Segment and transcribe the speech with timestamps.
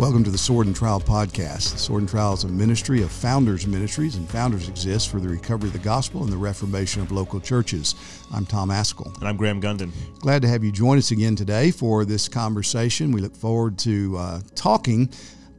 [0.00, 1.72] Welcome to the Sword and Trowel podcast.
[1.72, 5.28] The Sword and Trowel is a ministry of Founders Ministries, and Founders exists for the
[5.28, 7.94] recovery of the gospel and the reformation of local churches.
[8.32, 9.14] I'm Tom Ascol.
[9.18, 9.90] And I'm Graham Gunden.
[10.20, 13.12] Glad to have you join us again today for this conversation.
[13.12, 15.10] We look forward to uh, talking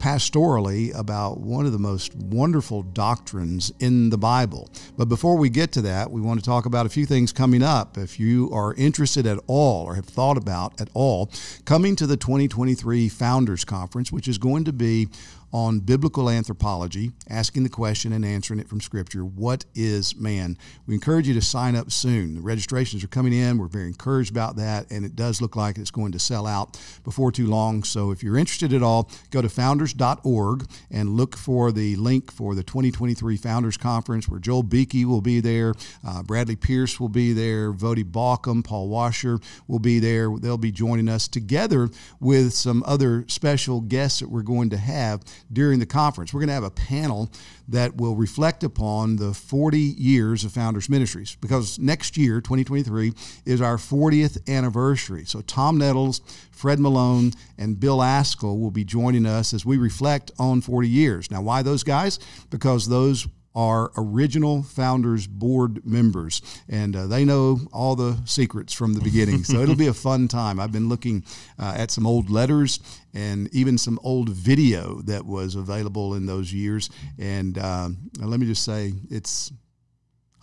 [0.01, 4.67] pastorally about one of the most wonderful doctrines in the Bible.
[4.97, 7.61] But before we get to that, we want to talk about a few things coming
[7.61, 7.99] up.
[7.99, 11.29] If you are interested at all or have thought about at all
[11.65, 15.07] coming to the 2023 Founders Conference, which is going to be
[15.53, 20.57] on biblical anthropology, asking the question and answering it from Scripture What is man?
[20.87, 22.35] We encourage you to sign up soon.
[22.35, 23.57] The registrations are coming in.
[23.57, 26.79] We're very encouraged about that, and it does look like it's going to sell out
[27.03, 27.83] before too long.
[27.83, 32.55] So if you're interested at all, go to founders.org and look for the link for
[32.55, 35.73] the 2023 Founders Conference where Joel Beeke will be there,
[36.05, 40.29] uh, Bradley Pierce will be there, Voddie Baucham, Paul Washer will be there.
[40.37, 45.21] They'll be joining us together with some other special guests that we're going to have
[45.51, 46.33] during the conference.
[46.33, 47.31] We're going to have a panel
[47.67, 53.13] that will reflect upon the 40 years of Founders Ministries because next year, 2023,
[53.45, 55.25] is our 40th anniversary.
[55.25, 60.31] So Tom Nettles, Fred Malone, and Bill Ascol will be joining us as we reflect
[60.37, 61.31] on 40 years.
[61.31, 62.19] Now, why those guys?
[62.49, 66.41] Because those are original founders board members.
[66.69, 69.43] And uh, they know all the secrets from the beginning.
[69.43, 70.59] So it'll be a fun time.
[70.59, 71.23] I've been looking
[71.59, 72.79] uh, at some old letters
[73.13, 76.89] and even some old video that was available in those years.
[77.19, 79.51] And um, let me just say it's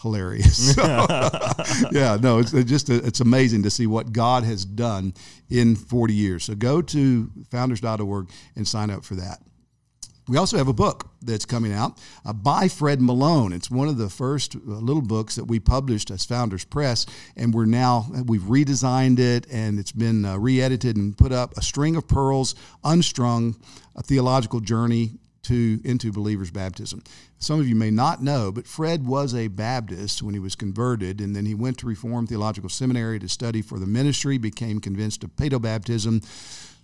[0.00, 0.76] hilarious.
[1.90, 5.14] Yeah no it's just it's amazing to see what god has done
[5.50, 6.44] in 40 years.
[6.44, 9.40] So go to founders.org and sign up for that
[10.28, 13.52] we also have a book that's coming out uh, by Fred Malone.
[13.52, 17.54] It's one of the first uh, little books that we published as Founders Press, and
[17.54, 21.56] we're now we've redesigned it and it's been uh, re-edited and put up.
[21.56, 23.56] A string of pearls, unstrung,
[23.96, 25.12] a theological journey
[25.44, 27.02] to into believers' baptism.
[27.38, 31.20] Some of you may not know, but Fred was a Baptist when he was converted,
[31.20, 34.36] and then he went to Reformed Theological Seminary to study for the ministry.
[34.36, 36.22] Became convinced of paedobaptism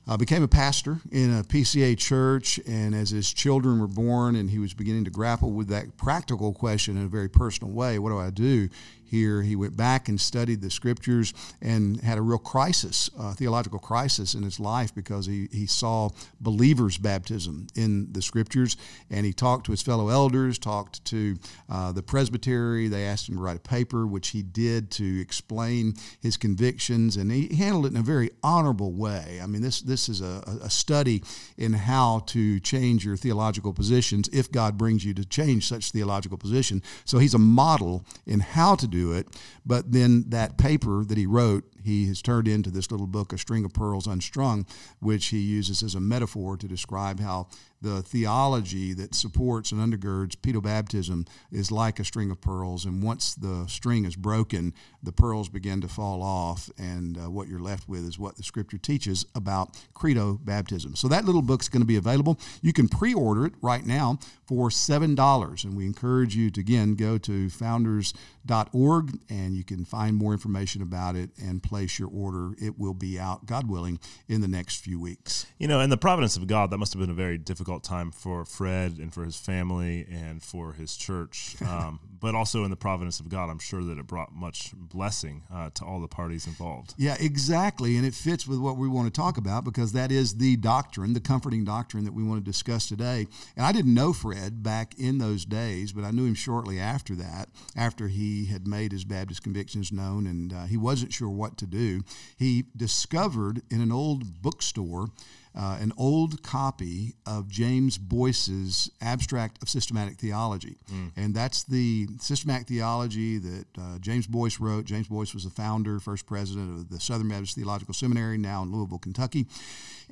[0.06, 4.50] uh, became a pastor in a PCA church, and as his children were born, and
[4.50, 8.10] he was beginning to grapple with that practical question in a very personal way what
[8.10, 8.68] do I do?
[9.06, 9.42] Here.
[9.42, 14.34] He went back and studied the scriptures and had a real crisis, a theological crisis
[14.34, 16.10] in his life because he, he saw
[16.40, 18.76] believers' baptism in the scriptures.
[19.10, 21.36] And he talked to his fellow elders, talked to
[21.68, 22.88] uh, the presbytery.
[22.88, 27.16] They asked him to write a paper, which he did to explain his convictions.
[27.16, 29.40] And he handled it in a very honorable way.
[29.42, 31.22] I mean, this, this is a, a study
[31.56, 36.38] in how to change your theological positions if God brings you to change such theological
[36.38, 36.82] position.
[37.04, 39.28] So he's a model in how to do it.
[39.66, 43.38] But then that paper that he wrote he has turned into this little book, A
[43.38, 44.64] String of Pearls Unstrung,
[45.00, 47.48] which he uses as a metaphor to describe how
[47.84, 52.86] the theology that supports and undergirds pedobaptism is like a string of pearls.
[52.86, 54.72] And once the string is broken,
[55.02, 58.42] the pearls begin to fall off, and uh, what you're left with is what the
[58.42, 60.96] scripture teaches about credo baptism.
[60.96, 62.40] So that little book's going to be available.
[62.62, 65.64] You can pre order it right now for $7.
[65.64, 70.82] And we encourage you to, again, go to founders.org and you can find more information
[70.82, 72.54] about it and place your order.
[72.60, 75.46] It will be out, God willing, in the next few weeks.
[75.58, 78.10] You know, in the providence of God, that must have been a very difficult time
[78.10, 81.56] for Fred and for his family and for his church.
[81.74, 85.42] Um, but also in the providence of God, I'm sure that it brought much blessing
[85.52, 86.94] uh, to all the parties involved.
[86.96, 87.96] Yeah, exactly.
[87.96, 91.12] And it fits with what we want to talk about because that is the doctrine,
[91.12, 93.26] the comforting doctrine that we want to discuss today.
[93.56, 97.14] And I didn't know Fred back in those days, but I knew him shortly after
[97.16, 101.58] that, after he had made his Baptist convictions known and uh, he wasn't sure what
[101.58, 102.02] to do,
[102.38, 105.08] he discovered in an old bookstore
[105.56, 110.76] uh, an old copy of James Boyce's Abstract of Systematic Theology.
[110.92, 111.12] Mm.
[111.16, 114.84] And that's the systematic theology that uh, James Boyce wrote.
[114.84, 118.72] James Boyce was the founder, first president of the Southern Baptist Theological Seminary, now in
[118.72, 119.46] Louisville, Kentucky.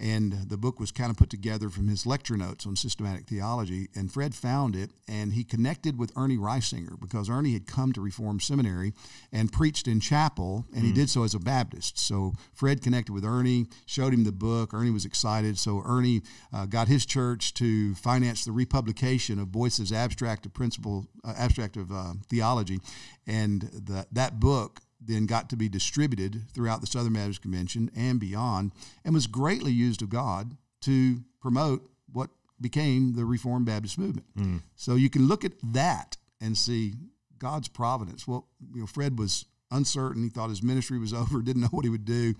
[0.02, 3.88] And the book was kind of put together from his lecture notes on systematic theology.
[3.94, 8.00] And Fred found it and he connected with Ernie Reisinger because Ernie had come to
[8.00, 8.94] Reform Seminary
[9.32, 10.86] and preached in chapel, and mm.
[10.86, 11.98] he did so as a Baptist.
[11.98, 14.74] So Fred connected with Ernie, showed him the book.
[14.74, 15.56] Ernie was excited.
[15.56, 16.22] So Ernie
[16.52, 21.76] uh, got his church to finance the republication of Boyce's Abstract of Principle, uh, Abstract
[21.76, 22.80] of uh, Theology.
[23.26, 28.20] And the, that book then got to be distributed throughout the Southern Baptist Convention and
[28.20, 28.72] beyond,
[29.04, 34.26] and was greatly used of God to promote what became the Reformed Baptist movement.
[34.36, 34.62] Mm.
[34.76, 36.94] So you can look at that and see
[37.38, 38.26] God's providence.
[38.26, 40.22] Well, you know, Fred was uncertain.
[40.22, 42.34] He thought his ministry was over, didn't know what he would do.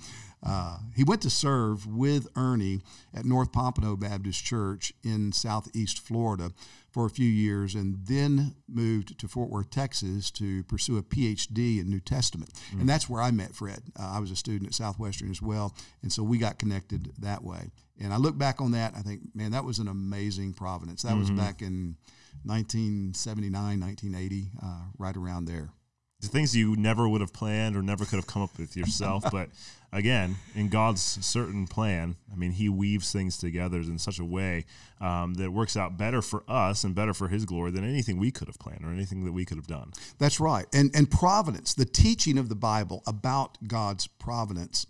[0.45, 2.81] Uh, he went to serve with Ernie
[3.15, 6.51] at North Pompano Baptist Church in southeast Florida
[6.91, 11.81] for a few years and then moved to Fort Worth, Texas to pursue a PhD
[11.81, 12.53] in New Testament.
[12.53, 12.81] Mm-hmm.
[12.81, 13.83] And that's where I met Fred.
[13.99, 15.75] Uh, I was a student at Southwestern as well.
[16.03, 17.71] And so we got connected that way.
[18.01, 21.03] And I look back on that, I think, man, that was an amazing providence.
[21.03, 21.21] That mm-hmm.
[21.21, 21.97] was back in
[22.45, 25.82] 1979, 1980, uh, right around there the
[26.29, 29.25] things you never would have planned or never could have come up with yourself.
[29.31, 29.49] but
[29.93, 34.65] again, in God's certain plan, I mean, He weaves things together in such a way
[35.01, 38.31] um, that works out better for us and better for His glory than anything we
[38.31, 39.93] could have planned or anything that we could have done.
[40.19, 40.67] That's right.
[40.73, 44.87] And and providence, the teaching of the Bible about God's providence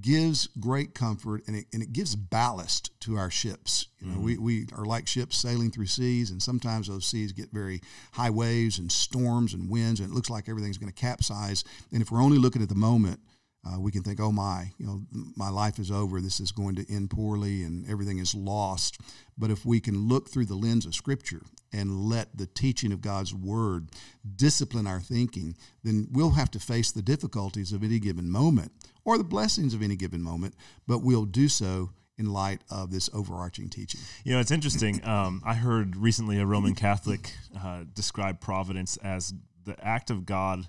[0.00, 3.86] gives great comfort and it, and it gives ballast to our ships.
[4.00, 4.24] You know, mm-hmm.
[4.24, 7.80] we, we are like ships sailing through seas, and sometimes those seas get very
[8.12, 11.64] high waves and storms and winds, and it looks like everything's going to capsize.
[11.92, 13.20] And if we're only looking at the moment,
[13.66, 15.02] uh, we can think, oh my, you know,
[15.36, 16.20] my life is over.
[16.20, 19.00] This is going to end poorly and everything is lost.
[19.36, 21.42] But if we can look through the lens of Scripture
[21.72, 23.88] and let the teaching of God's Word
[24.36, 28.72] discipline our thinking, then we'll have to face the difficulties of any given moment
[29.04, 30.54] or the blessings of any given moment,
[30.86, 34.00] but we'll do so in light of this overarching teaching.
[34.24, 35.04] You know, it's interesting.
[35.04, 39.34] Um, I heard recently a Roman Catholic uh, describe providence as
[39.64, 40.66] the act of God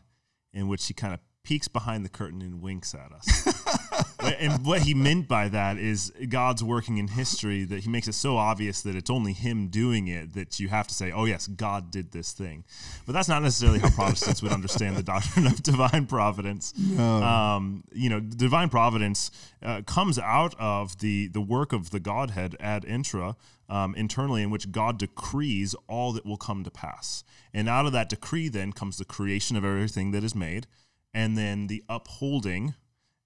[0.53, 4.05] in which he kind of peeks behind the curtain and winks at us.
[4.39, 8.15] and what he meant by that is God's working in history that he makes it
[8.15, 11.47] so obvious that it's only him doing it that you have to say, oh, yes,
[11.47, 12.65] God did this thing.
[13.05, 16.73] But that's not necessarily how Protestants would understand the doctrine of divine providence.
[16.77, 17.23] No.
[17.23, 19.31] Um, you know, divine providence
[19.63, 23.38] uh, comes out of the, the work of the Godhead ad intra.
[23.69, 27.25] Um, internally, in which God decrees all that will come to pass.
[27.53, 30.67] And out of that decree, then comes the creation of everything that is made
[31.17, 32.75] and then the upholding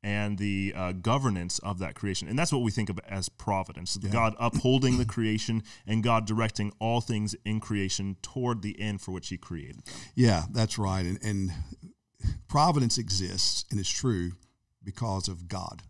[0.01, 2.29] and the uh, governance of that creation.
[2.29, 4.09] And that's what we think of as providence yeah.
[4.09, 9.11] God upholding the creation and God directing all things in creation toward the end for
[9.11, 9.93] which He created them.
[10.15, 11.05] Yeah, that's right.
[11.05, 11.51] And, and
[12.47, 14.31] providence exists and is true
[14.81, 15.81] because of God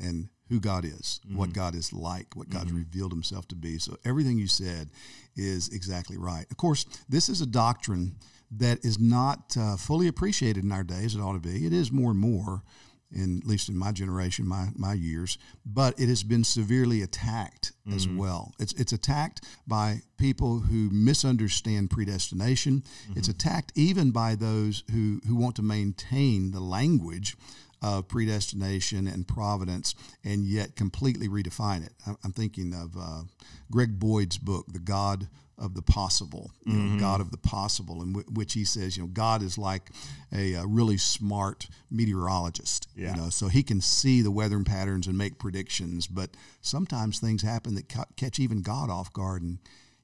[0.00, 1.36] and who God is, mm-hmm.
[1.36, 2.78] what God is like, what God's mm-hmm.
[2.78, 3.78] revealed Himself to be.
[3.78, 4.90] So everything you said
[5.36, 6.44] is exactly right.
[6.50, 8.16] Of course, this is a doctrine
[8.50, 11.14] that is not uh, fully appreciated in our days.
[11.14, 11.66] It ought to be.
[11.66, 12.62] It is more and more,
[13.12, 15.38] in at least in my generation, my my years.
[15.64, 17.96] But it has been severely attacked mm-hmm.
[17.96, 18.52] as well.
[18.58, 22.82] It's it's attacked by people who misunderstand predestination.
[22.82, 23.18] Mm-hmm.
[23.18, 27.36] It's attacked even by those who who want to maintain the language
[27.82, 31.92] of predestination and providence and yet completely redefine it.
[32.22, 33.22] I'm thinking of uh,
[33.70, 35.28] Greg Boyd's book, The God
[35.60, 36.96] of the possible, you mm-hmm.
[36.96, 39.90] know, God of the possible, in w- which he says, you know, God is like
[40.34, 42.88] a, a really smart meteorologist.
[42.96, 43.10] Yeah.
[43.10, 46.30] You know, so he can see the weather patterns and make predictions, but
[46.62, 49.58] sometimes things happen that ca- catch even God off guard, and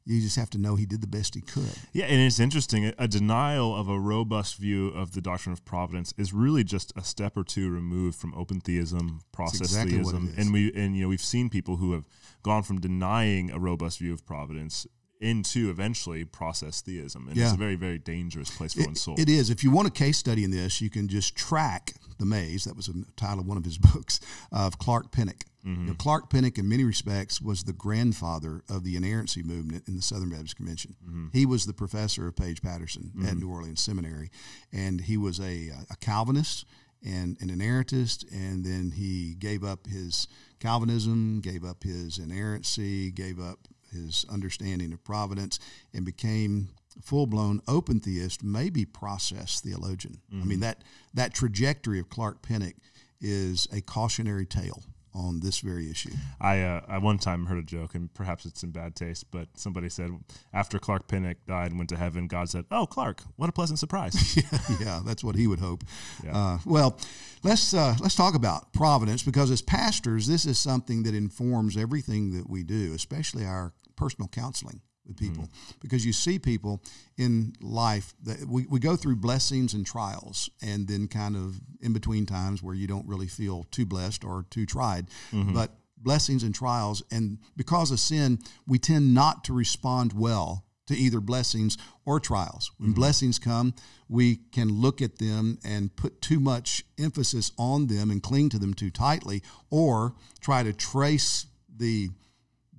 [0.05, 1.73] you just have to know he did the best he could.
[1.93, 2.93] Yeah, and it's interesting.
[2.97, 7.03] A denial of a robust view of the doctrine of providence is really just a
[7.03, 11.09] step or two removed from open theism, process exactly theism, and we and you know
[11.09, 12.05] we've seen people who have
[12.45, 14.87] gone from denying a robust view of providence
[15.21, 17.29] into eventually process theism.
[17.29, 17.45] And yeah.
[17.45, 19.15] it's a very, very dangerous place for it, one's soul.
[19.19, 19.51] It is.
[19.51, 22.65] If you want a case study in this, you can just track the maze.
[22.65, 24.21] That was the title of one of his books
[24.53, 25.45] of Clark Pinnock.
[25.67, 25.81] Mm-hmm.
[25.83, 29.97] You know, Clark Pinnock, in many respects, was the grandfather of the inerrancy movement in
[29.97, 30.95] the Southern Baptist Convention.
[31.05, 31.27] Mm-hmm.
[31.33, 33.27] He was the professor of Paige Patterson mm-hmm.
[33.27, 34.31] at New Orleans Seminary,
[34.73, 36.67] and he was a, a Calvinist
[37.05, 40.29] and an inerrantist, and then he gave up his
[40.61, 45.59] Calvinism, gave up his inerrancy, gave up his understanding of providence,
[45.95, 46.69] and became
[47.03, 50.19] full blown open theist, maybe process theologian.
[50.33, 50.43] Mm-hmm.
[50.43, 50.61] I mean mm-hmm.
[50.63, 50.85] that
[51.15, 52.75] that trajectory of Clark Pinnock
[53.21, 54.83] is a cautionary tale
[55.17, 56.13] on this very issue.
[56.41, 59.49] I uh, I one time heard a joke, and perhaps it's in bad taste, but
[59.55, 60.11] somebody said
[60.53, 63.79] after Clark Pinnock died and went to heaven, God said, "Oh, Clark, what a pleasant
[63.79, 65.85] surprise." yeah, yeah, that's what he would hope.
[66.23, 66.37] Yeah.
[66.37, 67.01] Uh, well,
[67.43, 72.37] let's uh, let's talk about providence because as pastors, this is something that informs everything
[72.37, 75.75] that we do, especially our personal counseling with people mm.
[75.81, 76.83] because you see people
[77.17, 81.93] in life that we, we go through blessings and trials and then kind of in
[81.93, 85.53] between times where you don't really feel too blessed or too tried mm-hmm.
[85.53, 90.95] but blessings and trials and because of sin we tend not to respond well to
[90.95, 93.01] either blessings or trials when mm-hmm.
[93.01, 93.75] blessings come
[94.09, 98.59] we can look at them and put too much emphasis on them and cling to
[98.59, 101.47] them too tightly or try to trace
[101.77, 102.11] the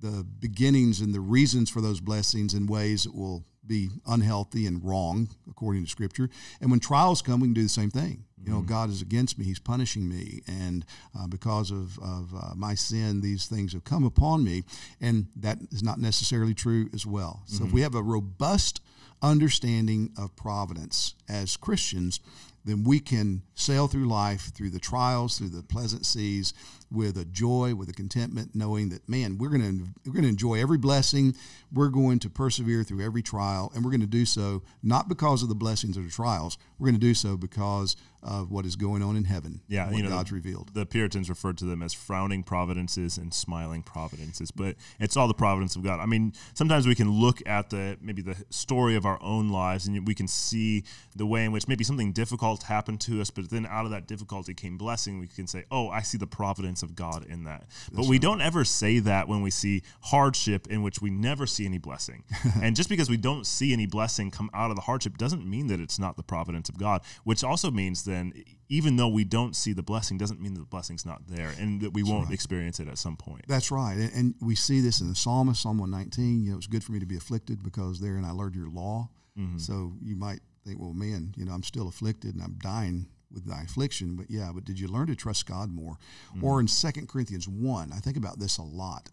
[0.00, 4.82] the beginnings and the reasons for those blessings in ways that will be unhealthy and
[4.84, 6.30] wrong according to Scripture.
[6.60, 8.24] And when trials come, we can do the same thing.
[8.44, 10.86] You know, God is against me; He's punishing me, and
[11.18, 14.62] uh, because of of uh, my sin, these things have come upon me,
[15.02, 17.42] and that is not necessarily true as well.
[17.44, 18.80] So, if we have a robust
[19.20, 22.20] understanding of providence as Christians,
[22.64, 26.52] then we can sail through life through the trials, through the pleasant seas,
[26.90, 30.28] with a joy, with a contentment, knowing that man, we're going to we're going to
[30.28, 31.34] enjoy every blessing.
[31.72, 35.42] We're going to persevere through every trial, and we're going to do so not because
[35.42, 36.56] of the blessings or the trials.
[36.78, 39.60] We're going to do so because of what is going on in heaven.
[39.68, 40.74] Yeah, what you know, God's revealed.
[40.74, 45.34] The Puritans referred to them as frowning providences and smiling providences, but it's all the
[45.34, 46.00] providence of God.
[46.00, 49.86] I mean, sometimes we can look at the maybe the story of our own lives,
[49.86, 50.84] and we can see
[51.18, 54.06] the way in which maybe something difficult happened to us, but then out of that
[54.06, 55.18] difficulty came blessing.
[55.18, 58.40] We can say, "Oh, I see the providence of God in that." But we don't
[58.40, 62.24] ever say that when we see hardship in which we never see any blessing.
[62.62, 65.66] and just because we don't see any blessing come out of the hardship doesn't mean
[65.66, 68.32] that it's not the providence of God, which also means then
[68.68, 71.80] even though we don't see the blessing doesn't mean that the blessing's not there and
[71.80, 73.44] that we won't experience it at some point.
[73.48, 73.94] That's right.
[73.94, 76.44] And, and we see this in the psalmist, Psalm 119.
[76.44, 79.08] You know, it's good for me to be afflicted because therein I learned your law.
[79.38, 79.58] Mm-hmm.
[79.58, 83.46] So you might think, well, man, you know, I'm still afflicted and I'm dying with
[83.46, 84.16] thy affliction.
[84.16, 85.98] But yeah, but did you learn to trust God more?
[86.42, 86.60] Or mm-hmm.
[86.60, 89.08] in Second Corinthians 1, I think about this a lot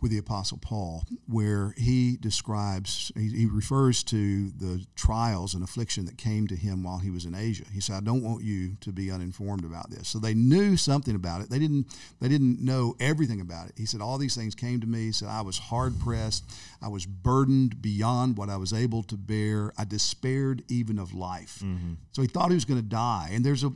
[0.00, 6.04] with the Apostle Paul, where he describes, he, he refers to the trials and affliction
[6.06, 7.64] that came to him while he was in Asia.
[7.72, 10.08] He said, I don't want you to be uninformed about this.
[10.08, 11.50] So they knew something about it.
[11.50, 11.86] They didn't,
[12.20, 13.74] they didn't know everything about it.
[13.76, 15.06] He said, All these things came to me.
[15.06, 16.44] He said, I was hard pressed.
[16.82, 19.72] I was burdened beyond what I was able to bear.
[19.78, 21.60] I despaired even of life.
[21.64, 21.94] Mm-hmm.
[22.12, 23.30] So he thought he was going to die.
[23.32, 23.72] And there's a,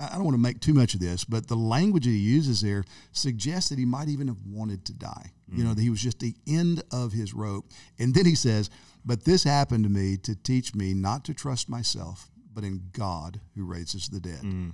[0.00, 2.60] I don't want to make too much of this, but the language that he uses
[2.60, 5.32] there suggests that he might even have wanted to die.
[5.50, 7.64] You know, that he was just the end of his rope.
[7.98, 8.68] And then he says,
[9.04, 13.40] But this happened to me to teach me not to trust myself, but in God
[13.54, 14.42] who raises the dead.
[14.42, 14.72] Mm.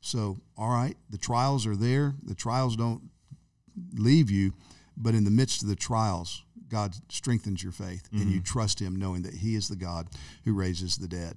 [0.00, 2.14] So, all right, the trials are there.
[2.22, 3.02] The trials don't
[3.94, 4.52] leave you,
[4.96, 8.44] but in the midst of the trials, God strengthens your faith and you mm-hmm.
[8.44, 10.08] trust Him knowing that He is the God
[10.44, 11.34] who raises the dead.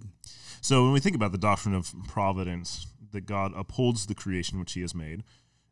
[0.62, 4.74] So when we think about the doctrine of providence, that God upholds the creation which
[4.74, 5.24] He has made,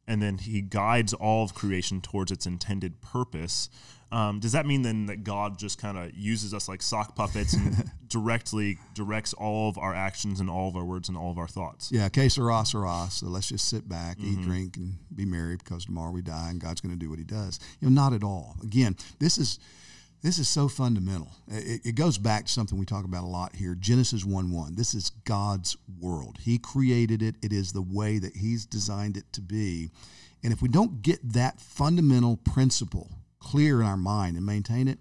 [0.08, 3.70] and then He guides all of creation towards its intended purpose.
[4.12, 7.54] Um, does that mean then that God just kind of uses us like sock puppets
[7.54, 11.40] and directly directs all of our actions and all of our words and all of
[11.40, 11.92] our thoughts?
[11.92, 13.08] Yeah, que sera, sera.
[13.10, 16.62] So let's just sit back, eat, drink, and be merry because tomorrow we die and
[16.62, 17.60] God's going to do what He does.
[17.80, 18.56] You know, not at all.
[18.62, 19.58] Again, this is
[20.24, 21.30] this is so fundamental.
[21.48, 23.76] It, it goes back to something we talk about a lot here.
[23.76, 24.76] Genesis one one.
[24.76, 26.38] This is God's world.
[26.42, 27.36] He created it.
[27.44, 29.92] It is the way that He's designed it to be.
[30.44, 35.00] And if we don't get that fundamental principle clear in our mind and maintain it,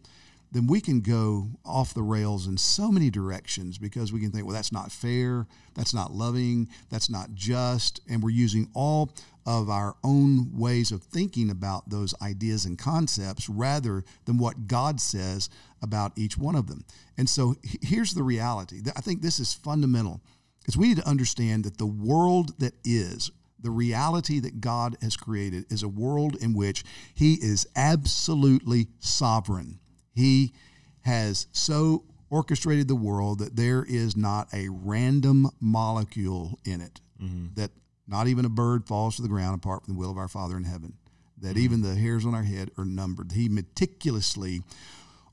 [0.51, 4.45] then we can go off the rails in so many directions because we can think,
[4.45, 9.15] well, that's not fair, that's not loving, that's not just, and we're using all
[9.47, 15.01] of our own ways of thinking about those ideas and concepts rather than what God
[15.01, 15.51] says
[15.83, 16.85] about each one of them.
[17.19, 18.81] And so here's the reality.
[18.97, 20.21] I think this is fundamental
[20.61, 23.31] because we need to understand that the world that is
[23.61, 26.85] the reality that God has created is a world in which
[27.15, 29.79] He is absolutely sovereign.
[30.13, 30.53] He
[31.03, 37.49] has so orchestrated the world that there is not a random molecule in it, mm-hmm.
[37.55, 37.71] that
[38.07, 40.57] not even a bird falls to the ground apart from the will of our Father
[40.57, 40.95] in heaven,
[41.41, 41.61] that mm.
[41.61, 43.33] even the hairs on our head are numbered.
[43.33, 44.63] He meticulously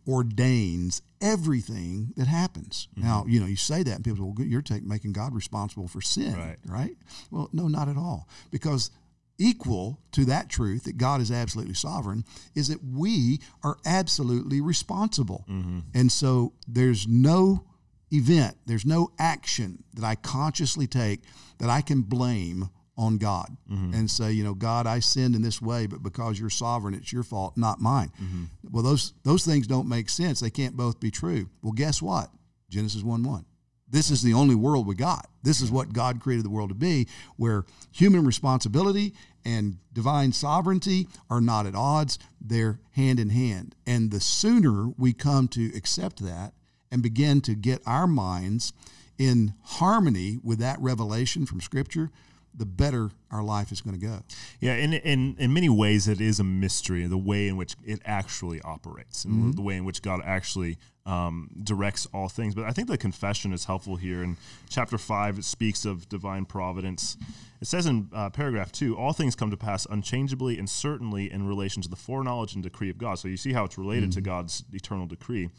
[0.08, 2.88] ordains everything that happens.
[2.92, 3.08] Mm-hmm.
[3.08, 5.88] Now, you know, you say that and people say, well, you're take, making God responsible
[5.88, 6.58] for sin, Right.
[6.66, 6.98] right?
[7.32, 8.28] Well, no, not at all.
[8.52, 8.92] Because
[9.38, 15.46] equal to that truth that God is absolutely sovereign is that we are absolutely responsible.
[15.50, 15.80] Mm-hmm.
[15.94, 17.66] And so there's no
[18.12, 21.22] event, there's no action that I consciously take
[21.60, 23.94] that I can blame on God mm-hmm.
[23.94, 27.14] and say, you know, God, I sinned in this way, but because you're sovereign, it's
[27.14, 28.12] your fault, not mine.
[28.22, 28.44] Mm-hmm.
[28.72, 30.42] Well, those those things don't make sense.
[30.42, 31.50] They can't both be true.
[31.62, 32.30] Well, guess what?
[32.70, 33.46] Genesis 1 1.
[33.92, 35.30] This is the only world we got.
[35.42, 39.14] This is what God created the world to be, where human responsibility
[39.44, 42.20] and divine sovereignty are not at odds.
[42.40, 43.76] They're hand in hand.
[43.88, 46.54] And the sooner we come to accept that
[46.92, 48.74] and begin to get our minds
[49.18, 52.10] in harmony with that revelation from Scripture,
[52.54, 54.20] the better our life is going to go.
[54.60, 58.02] Yeah, in, in in many ways, it is a mystery the way in which it
[58.06, 62.56] actually operates and the way in which God actually um, directs all things.
[62.56, 64.24] But I think the confession is helpful here.
[64.24, 67.18] In chapter five, it speaks of divine providence.
[67.62, 71.48] It says in uh, paragraph two, all things come to pass unchangeably and certainly in
[71.48, 73.20] relation to the foreknowledge and decree of God.
[73.20, 75.50] So you see how it's related to God's eternal decree.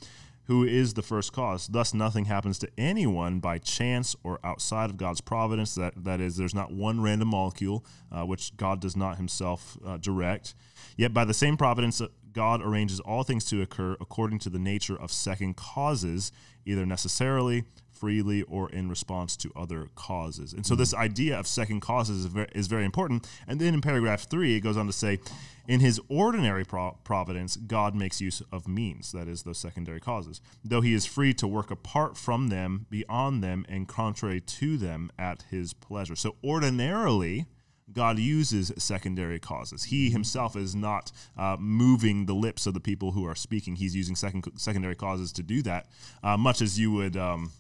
[0.50, 1.68] Who is the first cause.
[1.68, 5.76] Thus, nothing happens to anyone by chance or outside of God's providence.
[5.76, 9.98] That, that is, there's not one random molecule uh, which God does not himself uh,
[9.98, 10.56] direct.
[10.96, 14.58] Yet, by the same providence, uh, God arranges all things to occur according to the
[14.58, 16.32] nature of second causes,
[16.66, 17.62] either necessarily,
[18.00, 20.52] freely, or in response to other causes.
[20.54, 20.80] And so, mm-hmm.
[20.80, 23.28] this idea of second causes is very, is very important.
[23.46, 25.18] And then in paragraph three, it goes on to say,
[25.68, 30.40] in his ordinary pro- providence, God makes use of means, that is, those secondary causes,
[30.64, 35.12] though he is free to work apart from them, beyond them, and contrary to them
[35.18, 36.16] at his pleasure.
[36.16, 37.46] So, ordinarily,
[37.92, 39.84] God uses secondary causes.
[39.84, 43.76] He himself is not uh, moving the lips of the people who are speaking.
[43.76, 45.86] He's using second, secondary causes to do that,
[46.22, 47.16] uh, much as you would.
[47.16, 47.52] Um,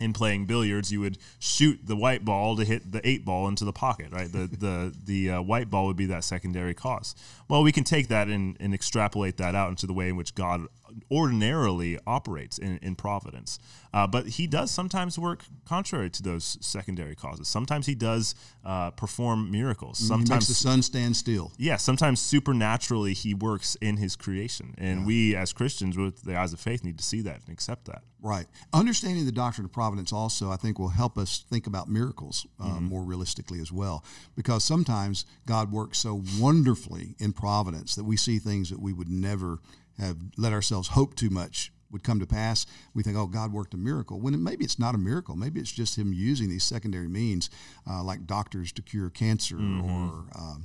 [0.00, 3.64] in playing billiards, you would shoot the white ball to hit the eight ball into
[3.64, 4.30] the pocket, right?
[4.30, 7.14] The the the uh, white ball would be that secondary cause.
[7.48, 10.34] Well, we can take that and, and extrapolate that out into the way in which
[10.34, 10.66] God
[11.10, 13.58] ordinarily operates in, in providence.
[13.92, 17.48] Uh, but he does sometimes work contrary to those secondary causes.
[17.48, 19.98] Sometimes he does uh, perform miracles.
[19.98, 21.52] Sometimes he makes the sun stand still.
[21.56, 24.74] Yeah, sometimes supernaturally he works in his creation.
[24.78, 25.06] And yeah.
[25.06, 28.02] we as Christians with the eyes of faith need to see that and accept that.
[28.20, 28.46] Right.
[28.72, 32.64] Understanding the doctrine of providence also, I think, will help us think about miracles uh,
[32.64, 32.84] mm-hmm.
[32.86, 34.04] more realistically as well.
[34.34, 39.08] Because sometimes God works so wonderfully in providence that we see things that we would
[39.08, 39.60] never
[39.98, 43.74] have let ourselves hope too much would come to pass, we think, oh, God worked
[43.74, 44.20] a miracle.
[44.20, 45.36] When maybe it's not a miracle.
[45.36, 47.50] Maybe it's just Him using these secondary means,
[47.88, 49.90] uh, like doctors to cure cancer mm-hmm.
[49.90, 50.56] or uh,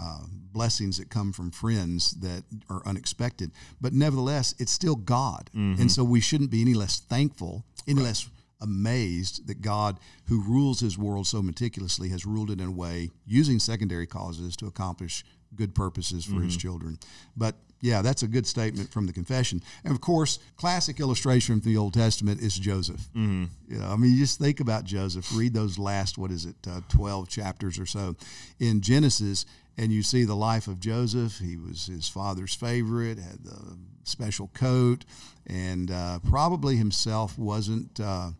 [0.00, 0.20] uh,
[0.52, 3.50] blessings that come from friends that are unexpected.
[3.80, 5.50] But nevertheless, it's still God.
[5.54, 5.82] Mm-hmm.
[5.82, 8.08] And so we shouldn't be any less thankful, any right.
[8.08, 8.28] less
[8.60, 13.10] amazed that God, who rules His world so meticulously, has ruled it in a way
[13.26, 15.24] using secondary causes to accomplish
[15.54, 16.44] good purposes for mm-hmm.
[16.44, 16.98] His children.
[17.36, 19.62] But yeah, that's a good statement from the confession.
[19.84, 23.00] And of course, classic illustration from the Old Testament is Joseph.
[23.16, 23.44] Mm-hmm.
[23.68, 25.34] You know, I mean, you just think about Joseph.
[25.34, 28.16] Read those last, what is it, uh, 12 chapters or so
[28.58, 29.46] in Genesis,
[29.78, 31.38] and you see the life of Joseph.
[31.38, 35.04] He was his father's favorite, had the special coat,
[35.46, 37.98] and uh, probably himself wasn't.
[37.98, 38.32] Uh,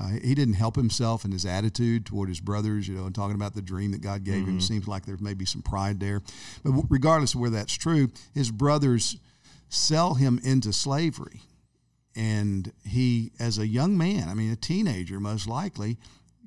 [0.00, 3.36] uh, he didn't help himself in his attitude toward his brothers, you know, and talking
[3.36, 4.52] about the dream that God gave mm-hmm.
[4.52, 4.60] him.
[4.60, 6.22] Seems like there may be some pride there.
[6.64, 9.16] But regardless of where that's true, his brothers
[9.68, 11.42] sell him into slavery.
[12.16, 15.98] And he, as a young man, I mean, a teenager most likely,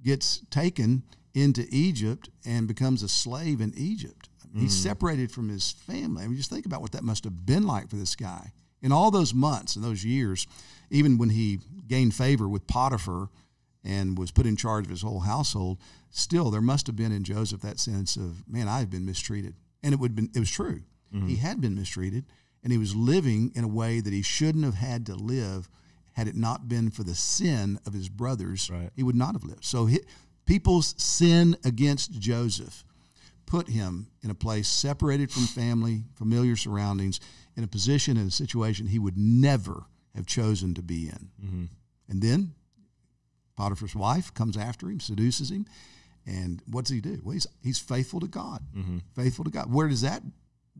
[0.03, 4.29] gets taken into Egypt and becomes a slave in Egypt.
[4.53, 6.23] mm He's separated from his family.
[6.23, 8.51] I mean, just think about what that must have been like for this guy.
[8.81, 10.47] In all those months and those years,
[10.89, 13.29] even when he gained favor with Potiphar
[13.83, 17.23] and was put in charge of his whole household, still there must have been in
[17.23, 19.55] Joseph that sense of, man, I've been mistreated.
[19.83, 20.81] And it would been it was true.
[21.13, 21.27] Mm-hmm.
[21.27, 22.25] He had been mistreated
[22.63, 25.69] and he was living in a way that he shouldn't have had to live
[26.13, 28.69] had it not been for the sin of his brothers.
[28.69, 28.89] Right.
[28.95, 29.63] He would not have lived.
[29.63, 29.99] So he,
[30.45, 32.83] people's sin against Joseph
[33.45, 37.19] put him in a place separated from family, familiar surroundings,
[37.55, 39.85] in a position in a situation he would never
[40.17, 41.29] have chosen to be in.
[41.43, 41.63] Mm-hmm.
[42.09, 42.53] And then
[43.55, 45.65] Potiphar's wife comes after him, seduces him,
[46.25, 47.21] and what does he do?
[47.23, 48.61] Well, he's, he's faithful to God.
[48.75, 48.97] Mm-hmm.
[49.15, 49.71] Faithful to God.
[49.71, 50.21] Where does that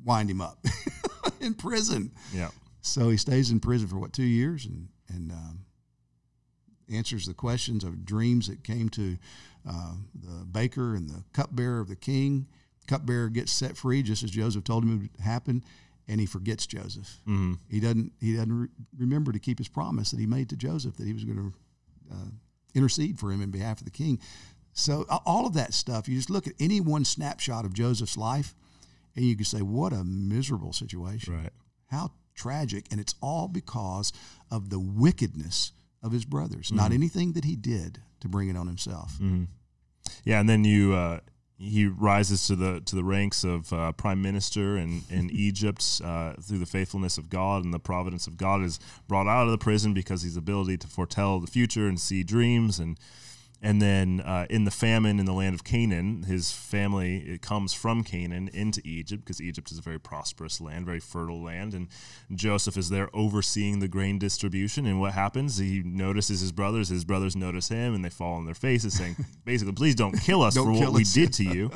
[0.04, 0.60] wind him up?
[1.40, 2.12] in prison.
[2.34, 2.50] Yeah.
[2.82, 5.66] So he stays in prison for what two years and and um,
[6.92, 9.18] answers the questions of dreams that came to
[9.68, 12.48] uh, the baker and the cupbearer of the king.
[12.88, 15.64] Cupbearer gets set free just as Joseph told him it would happen
[16.08, 17.18] and he forgets Joseph.
[17.28, 17.54] Mm-hmm.
[17.70, 18.68] He doesn't he doesn't re-
[18.98, 21.54] remember to keep his promise that he made to Joseph that he was going to
[22.14, 22.30] uh,
[22.74, 24.20] intercede for him in behalf of the king.
[24.74, 28.54] So all of that stuff, you just look at any one snapshot of Joseph's life,
[29.16, 31.36] and you can say, "What a miserable situation!
[31.36, 31.54] Right?
[31.88, 34.14] How tragic!" And it's all because
[34.52, 35.72] of the wickedness
[36.04, 36.78] of his brothers, mm-hmm.
[36.78, 39.14] not anything that he did to bring it on himself.
[39.14, 39.46] Mm-hmm.
[40.24, 40.94] Yeah, and then you.
[40.94, 41.20] Uh,
[41.60, 46.34] he rises to the to the ranks of uh, prime minister in in Egypt uh,
[46.34, 49.58] through the faithfulness of God and the providence of God is brought out of the
[49.58, 53.00] prison because his ability to foretell the future and see dreams and
[53.62, 57.74] and then uh, in the famine in the land of Canaan, his family it comes
[57.74, 61.88] from Canaan into Egypt because Egypt is a very prosperous land, very fertile land, and
[62.34, 64.86] Joseph is there overseeing the grain distribution.
[64.86, 65.58] And what happens?
[65.58, 66.90] He notices his brothers.
[66.90, 69.16] His brothers notice him, and they fall on their faces, saying,
[69.46, 71.16] "Basically, please don't kill us don't for kill what us.
[71.16, 71.72] we did to you."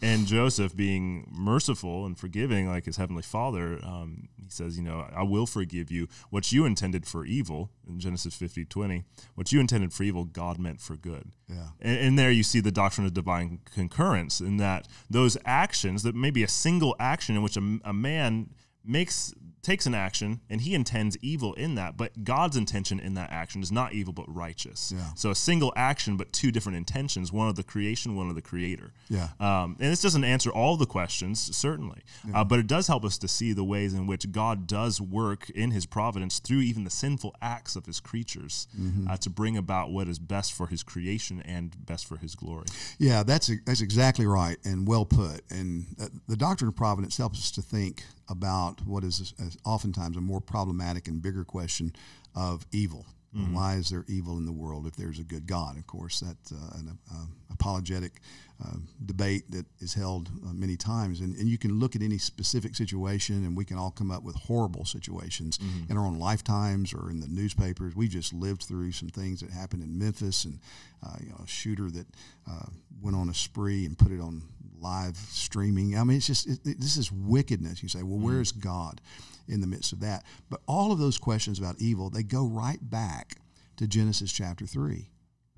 [0.00, 5.08] And Joseph, being merciful and forgiving like his heavenly Father, um, he says, "You know,
[5.14, 9.60] I will forgive you what you intended for evil." In Genesis 50, 20, what you
[9.60, 11.32] intended for evil, God meant for good.
[11.48, 11.68] Yeah.
[11.80, 16.14] And, and there you see the doctrine of divine concurrence, in that those actions, that
[16.14, 18.50] maybe a single action in which a, a man
[18.84, 19.34] makes
[19.68, 23.62] takes an action and he intends evil in that, but God's intention in that action
[23.62, 24.92] is not evil but righteous.
[24.96, 25.04] Yeah.
[25.14, 28.42] So a single action but two different intentions, one of the creation, one of the
[28.42, 28.92] creator.
[29.08, 29.28] Yeah.
[29.38, 32.00] Um, and this doesn't answer all the questions, certainly,
[32.34, 35.50] uh, but it does help us to see the ways in which God does work
[35.50, 39.10] in his providence through even the sinful acts of his creatures Mm-hmm.
[39.10, 42.66] uh, to bring about what is best for his creation and best for his glory.
[42.98, 45.42] Yeah, that's that's exactly right and well put.
[45.50, 50.20] And uh, the doctrine of providence helps us to think about what is oftentimes a
[50.20, 51.92] more problematic and bigger question
[52.34, 53.06] of evil.
[53.52, 55.76] Why is there evil in the world if there's a good God?
[55.76, 58.20] Of course, that's uh, an uh, apologetic
[58.64, 61.20] uh, debate that is held uh, many times.
[61.20, 64.24] And, and you can look at any specific situation, and we can all come up
[64.24, 67.94] with horrible situations in our own lifetimes or in the newspapers.
[67.94, 70.58] We just lived through some things that happened in Memphis, and
[71.06, 72.06] uh, you know, a shooter that
[72.50, 72.66] uh,
[73.00, 74.42] went on a spree and put it on
[74.80, 75.96] live streaming.
[75.96, 77.82] I mean, it's just it, it- this is wickedness.
[77.82, 79.00] You say, well, where is God
[79.46, 80.24] in the midst of that?
[80.50, 83.36] But all of those questions about evil, they go right back
[83.76, 85.10] to Genesis chapter three,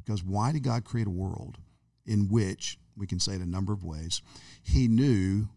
[0.05, 1.57] because why did God create a world
[2.07, 4.23] in which we can say it a number of ways?
[4.63, 5.49] He knew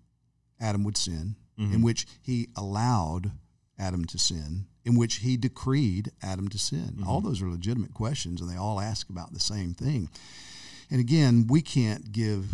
[0.60, 1.82] Adam would sin, in mm-hmm.
[1.84, 3.32] which he allowed
[3.78, 6.96] Adam to sin, in which he decreed Adam to sin.
[6.96, 7.08] Mm-hmm.
[7.08, 10.10] All those are legitimate questions, and they all ask about the same thing.
[10.90, 12.46] And again, we can't give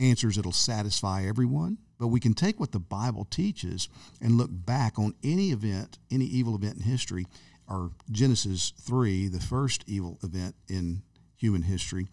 [0.00, 3.88] answers that'll satisfy everyone, but we can take what the Bible teaches
[4.20, 7.26] and look back on any event, any evil event in history,
[7.68, 11.02] or Genesis 3, the first evil event in
[11.36, 12.08] human history,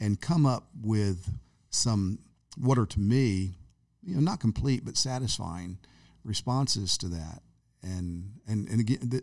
[0.00, 1.30] and come up with
[1.70, 2.18] some,
[2.56, 3.56] what are to me,
[4.02, 5.78] you know, not complete, but satisfying
[6.24, 7.42] responses to that.
[7.82, 9.22] And, and, and again, the,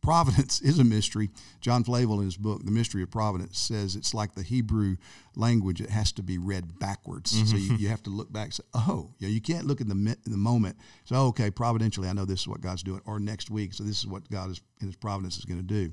[0.00, 1.30] providence is a mystery.
[1.60, 4.96] John Flavel, in his book, The Mystery of Providence, says it's like the Hebrew
[5.36, 5.80] language.
[5.80, 7.30] It has to be read backwards.
[7.50, 9.88] So you, you have to look back and say, oh, yeah, you can't look in
[9.88, 10.76] the, the moment.
[11.04, 13.00] So, okay, providentially, I know this is what God's doing.
[13.04, 15.66] Or next week, so this is what God is, in his providence is going to
[15.66, 15.92] do.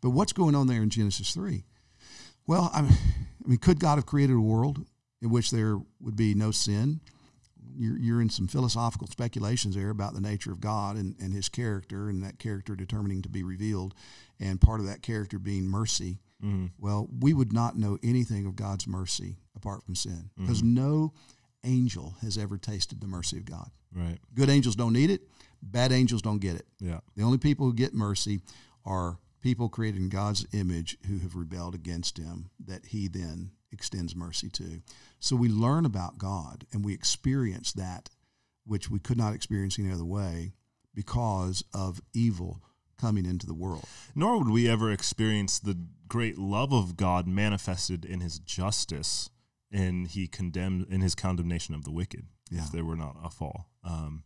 [0.00, 1.64] But what's going on there in Genesis 3?
[2.48, 2.92] Well, I mean,
[3.44, 4.84] I mean, could God have created a world
[5.22, 7.00] in which there would be no sin?
[7.76, 11.48] You're, you're in some philosophical speculations there about the nature of God and, and his
[11.48, 13.94] character, and that character determining to be revealed,
[14.40, 16.18] and part of that character being mercy.
[16.42, 16.66] Mm-hmm.
[16.78, 20.74] Well, we would not know anything of God's mercy apart from sin because mm-hmm.
[20.74, 21.12] no
[21.64, 23.70] angel has ever tasted the mercy of God.
[23.94, 24.18] Right.
[24.34, 25.22] Good angels don't need it,
[25.62, 26.66] bad angels don't get it.
[26.80, 27.00] Yeah.
[27.16, 28.40] The only people who get mercy
[28.84, 34.16] are people created in God's image who have rebelled against him that he then extends
[34.16, 34.82] mercy to.
[35.20, 38.08] So we learn about God and we experience that
[38.66, 40.52] which we could not experience any other way
[40.94, 42.62] because of evil
[43.00, 43.84] coming into the world.
[44.14, 49.30] Nor would we ever experience the great love of God manifested in his justice
[49.70, 52.64] and he condemned in his condemnation of the wicked Yeah.
[52.64, 53.68] if there were not a fall.
[53.84, 54.24] Um,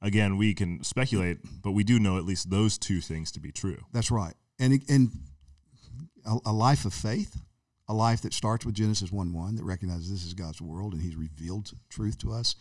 [0.00, 3.52] again, we can speculate, but we do know at least those two things to be
[3.52, 3.78] true.
[3.92, 4.34] That's right.
[4.58, 5.10] And and
[6.26, 7.40] a, a life of faith,
[7.88, 11.02] a life that starts with Genesis 1 1, that recognizes this is God's world and
[11.02, 12.56] He's revealed truth to us,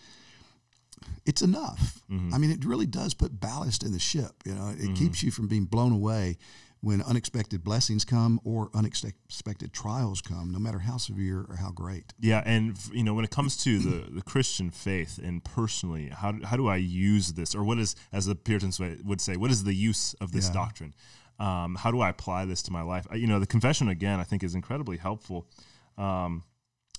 [1.26, 2.02] it's enough.
[2.10, 2.34] Mm-hmm.
[2.34, 4.32] I mean, it really does put ballast in the ship.
[4.46, 4.94] You know, it mm-hmm.
[4.94, 6.38] keeps you from being blown away
[6.82, 12.14] when unexpected blessings come or unexpected trials come, no matter how severe or how great.
[12.20, 16.32] Yeah, and you know when it comes to the, the Christian faith and personally, how
[16.34, 19.52] do, how do I use this, or what is, as the Puritans would say, what
[19.52, 20.54] is the use of this Yeah.
[20.54, 20.94] doctrine?
[21.40, 23.08] Um, how do I apply this to my life?
[23.14, 25.48] You know, the confession again, I think, is incredibly helpful
[25.98, 26.44] um,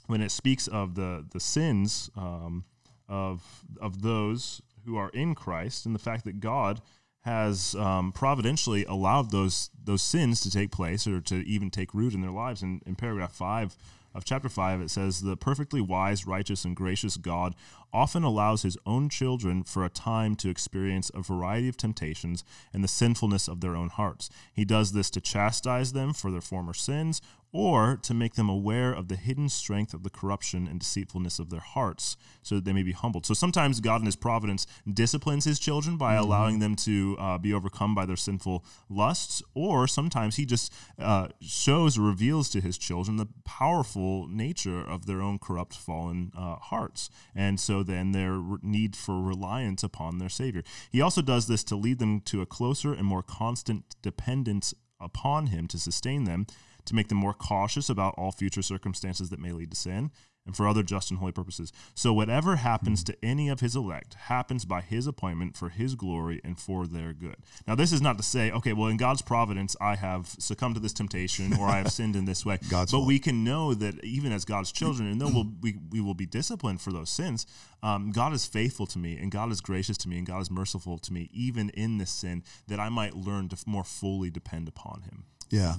[0.06, 2.64] when it speaks of the the sins um,
[3.08, 6.80] of of those who are in Christ and the fact that God
[7.22, 12.14] has um, providentially allowed those those sins to take place or to even take root
[12.14, 12.62] in their lives.
[12.62, 13.76] And in paragraph five
[14.18, 17.54] of chapter five, it says, "The perfectly wise, righteous, and gracious God
[17.92, 22.84] often allows His own children for a time to experience a variety of temptations and
[22.84, 24.28] the sinfulness of their own hearts.
[24.52, 28.92] He does this to chastise them for their former sins." Or to make them aware
[28.92, 32.74] of the hidden strength of the corruption and deceitfulness of their hearts, so that they
[32.74, 33.24] may be humbled.
[33.24, 37.54] So sometimes God in His providence disciplines His children by allowing them to uh, be
[37.54, 42.76] overcome by their sinful lusts, or sometimes He just uh, shows or reveals to His
[42.76, 48.38] children the powerful nature of their own corrupt, fallen uh, hearts, and so then their
[48.62, 50.62] need for reliance upon their Savior.
[50.90, 55.46] He also does this to lead them to a closer and more constant dependence upon
[55.46, 56.46] Him to sustain them
[56.88, 60.10] to make them more cautious about all future circumstances that may lead to sin,
[60.48, 61.72] and for other just and holy purposes.
[61.94, 66.40] So whatever happens to any of his elect happens by his appointment for his glory
[66.42, 67.36] and for their good.
[67.66, 70.80] Now, this is not to say, okay, well, in God's providence, I have succumbed to
[70.80, 72.58] this temptation or I have sinned in this way.
[72.70, 73.08] God's but fault.
[73.08, 76.26] we can know that even as God's children, and though we'll, we, we will be
[76.26, 77.46] disciplined for those sins,
[77.82, 80.50] um, God is faithful to me and God is gracious to me and God is
[80.50, 84.66] merciful to me, even in this sin, that I might learn to more fully depend
[84.66, 85.24] upon him.
[85.50, 85.74] Yeah,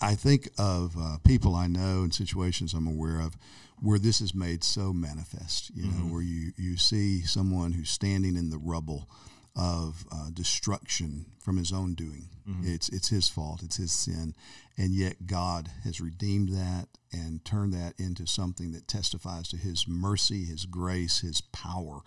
[0.00, 3.36] I, think of uh, people I know and situations I'm aware of
[3.80, 5.70] where this is made so manifest.
[5.74, 9.08] You know, where you you see someone who's standing in the rubble
[9.56, 12.28] of uh, destruction from his own doing.
[12.62, 13.62] It's it's his fault.
[13.62, 14.34] It's his sin,
[14.76, 19.86] and yet God has redeemed that and turned that into something that testifies to His
[19.88, 22.00] mercy, His grace, His power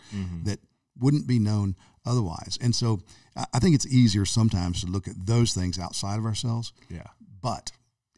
[0.45, 0.59] that
[0.99, 1.75] wouldn't be known
[2.05, 2.57] otherwise.
[2.61, 3.01] And so,
[3.35, 6.73] I I think it's easier sometimes to look at those things outside of ourselves.
[6.89, 7.07] Yeah.
[7.41, 7.71] But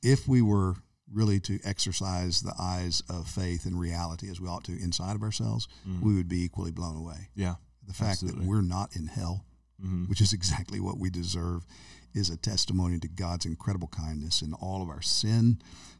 [0.06, 0.76] if we were
[1.12, 5.24] really to exercise the eyes of faith and reality as we ought to inside of
[5.24, 6.06] ourselves, mm-hmm.
[6.06, 7.30] we would be equally blown away.
[7.36, 7.56] Yeah.
[7.88, 8.41] The fact Absolutely.
[8.41, 9.46] that we're not in hell,
[9.84, 10.06] mm-hmm.
[10.06, 11.65] which is exactly what we deserve,
[12.13, 15.60] is a testimony to God's incredible kindness in all of our sin.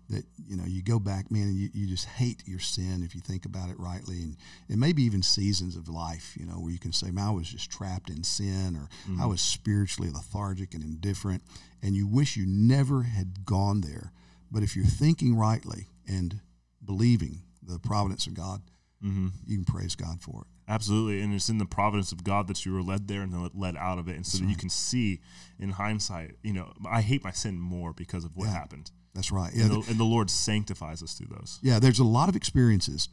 [0.10, 3.16] That you know, you go back, man, and you, you just hate your sin if
[3.16, 4.38] you think about it rightly, and
[4.70, 7.32] it may be even seasons of life, you know, where you can say, "Man, I
[7.32, 8.88] was just trapped in sin," or
[9.20, 11.42] "I was spiritually lethargic and indifferent,"
[11.82, 14.12] and you wish you never had gone there.
[14.52, 16.40] But if you're thinking rightly and
[16.84, 18.62] believing the providence of God,
[19.04, 19.28] Mm-hmm.
[19.46, 20.48] you can praise God for it.
[20.72, 23.48] Absolutely, and it's in the providence of God that you were led there and then
[23.54, 25.20] led out of it, and so that you can see
[25.60, 26.36] in hindsight.
[26.44, 28.54] You know, I hate my sin more because of what Yeah.
[28.54, 29.52] happened, That's right.
[29.56, 31.58] Yeah, and, the, and the Lord sanctifies us through those.
[31.64, 33.10] Yeah, there's a lot of experiences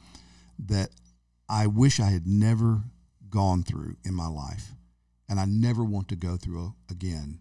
[0.67, 0.91] that
[1.49, 2.83] I wish I had never
[3.31, 4.73] gone through in my life,
[5.29, 7.39] and I never want to go through again.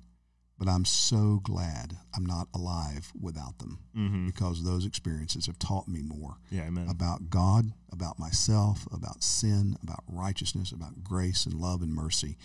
[0.57, 4.27] But I'm so glad I'm not alive without them Mm-hmm.
[4.27, 6.87] because those experiences have taught me more Yeah, Amen.
[6.87, 12.37] about God, about myself, about sin, about righteousness, about grace and love and mercy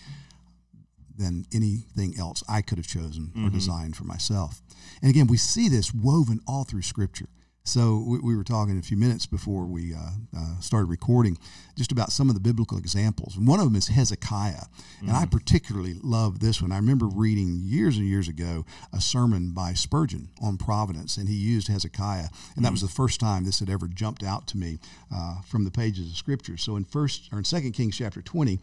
[1.19, 4.63] than anything else I could have chosen or designed for myself.
[5.03, 7.29] And again, we see this woven all through Scripture.
[7.67, 9.99] So we, we were talking a few minutes before we uh,
[10.37, 11.37] uh, started recording
[11.77, 13.37] just about some of the biblical examples.
[13.37, 14.67] And one of them is Hezekiah.
[15.01, 16.71] And I particularly love this one.
[16.71, 21.35] I remember reading years and years ago a sermon by Spurgeon on providence, and he
[21.35, 22.29] used Hezekiah.
[22.55, 24.79] And that was the first time this had ever jumped out to me
[25.13, 26.57] uh, from the pages of Scripture.
[26.57, 28.61] So in first or in Second Kings chapter 20,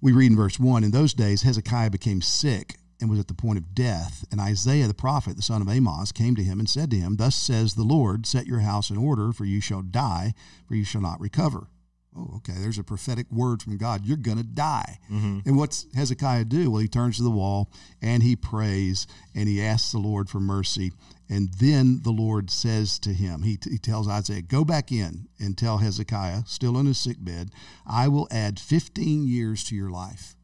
[0.00, 3.34] we read in verse 1 In those days, Hezekiah became sick and was at the
[3.34, 4.24] point of death.
[4.30, 7.16] And Isaiah the prophet, the son of Amos, came to him and said to him,
[7.16, 10.34] Thus says the Lord, Set your house in order, for you shall die,
[10.66, 11.68] for you shall not recover.
[12.16, 12.54] Oh, okay.
[12.58, 14.04] There's a prophetic word from God.
[14.04, 14.98] You're going to die.
[15.46, 16.70] And what's Hezekiah do?
[16.70, 17.70] Well, he turns to the wall
[18.02, 20.92] and he prays and he asks the Lord for mercy.
[21.28, 25.56] And then the Lord says to him, he, he tells Isaiah, Go back in and
[25.56, 27.50] tell Hezekiah, still on his sick bed,
[27.86, 30.34] I will add 15 years to your life.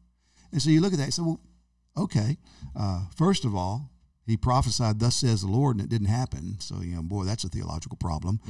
[0.53, 1.41] And so you look at that and say, Well,
[1.97, 2.37] okay.
[2.73, 3.91] Uh, first of all,
[4.25, 6.57] he prophesied, "Thus says the Lord," and it didn't happen.
[6.59, 8.41] So you know, boy, that's a theological problem.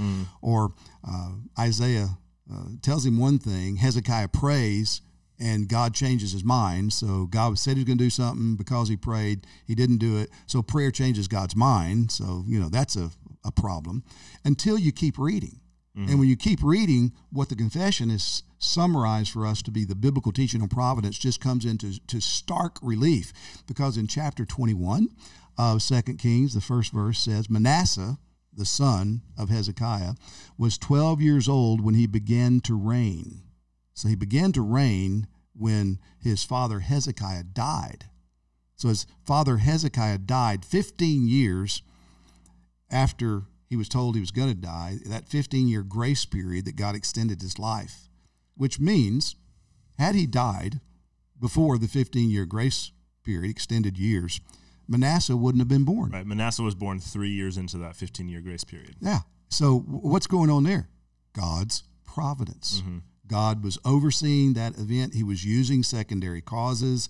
[0.41, 0.73] Or
[1.08, 2.17] uh, Isaiah
[2.52, 5.02] uh, tells him one thing, Hezekiah prays,
[5.40, 6.94] and God changes his mind.
[6.94, 10.18] So God said he was going to do something because he prayed, he didn't do
[10.18, 10.30] it.
[10.48, 12.12] So prayer changes God's mind.
[12.12, 13.12] So you know that's a,
[13.44, 14.04] a problem.
[14.44, 15.60] Until you keep reading.
[15.98, 19.96] And when you keep reading, what the confession is summarized for us to be the
[19.96, 23.34] biblical teaching on providence just comes into to stark relief.
[23.68, 25.08] Because in chapter 21
[25.58, 28.20] of 2 Kings, the first verse says, Manasseh,
[28.58, 30.13] the son of Hezekiah,
[30.58, 33.43] was 12 years old when he began to reign.
[33.93, 38.06] So he began to reign when his father Hezekiah died.
[38.76, 41.82] So his father Hezekiah died 15 years
[42.91, 46.76] after he was told he was going to die, that 15 year grace period that
[46.76, 48.10] God extended his life,
[48.56, 49.36] which means
[49.98, 50.80] had he died
[51.39, 52.91] before the 15 year grace
[53.24, 54.39] period, extended years,
[54.88, 56.12] Manasseh wouldn't have been born.
[56.12, 56.26] Right.
[56.26, 58.95] Manasseh was born three years into that 15 year grace period.
[59.02, 59.19] Yeah.
[59.50, 60.89] So what's going on there?
[61.34, 62.82] God's providence.
[62.82, 63.00] Mm-hmm.
[63.28, 65.13] God was overseeing that event.
[65.13, 67.10] He was using secondary causes.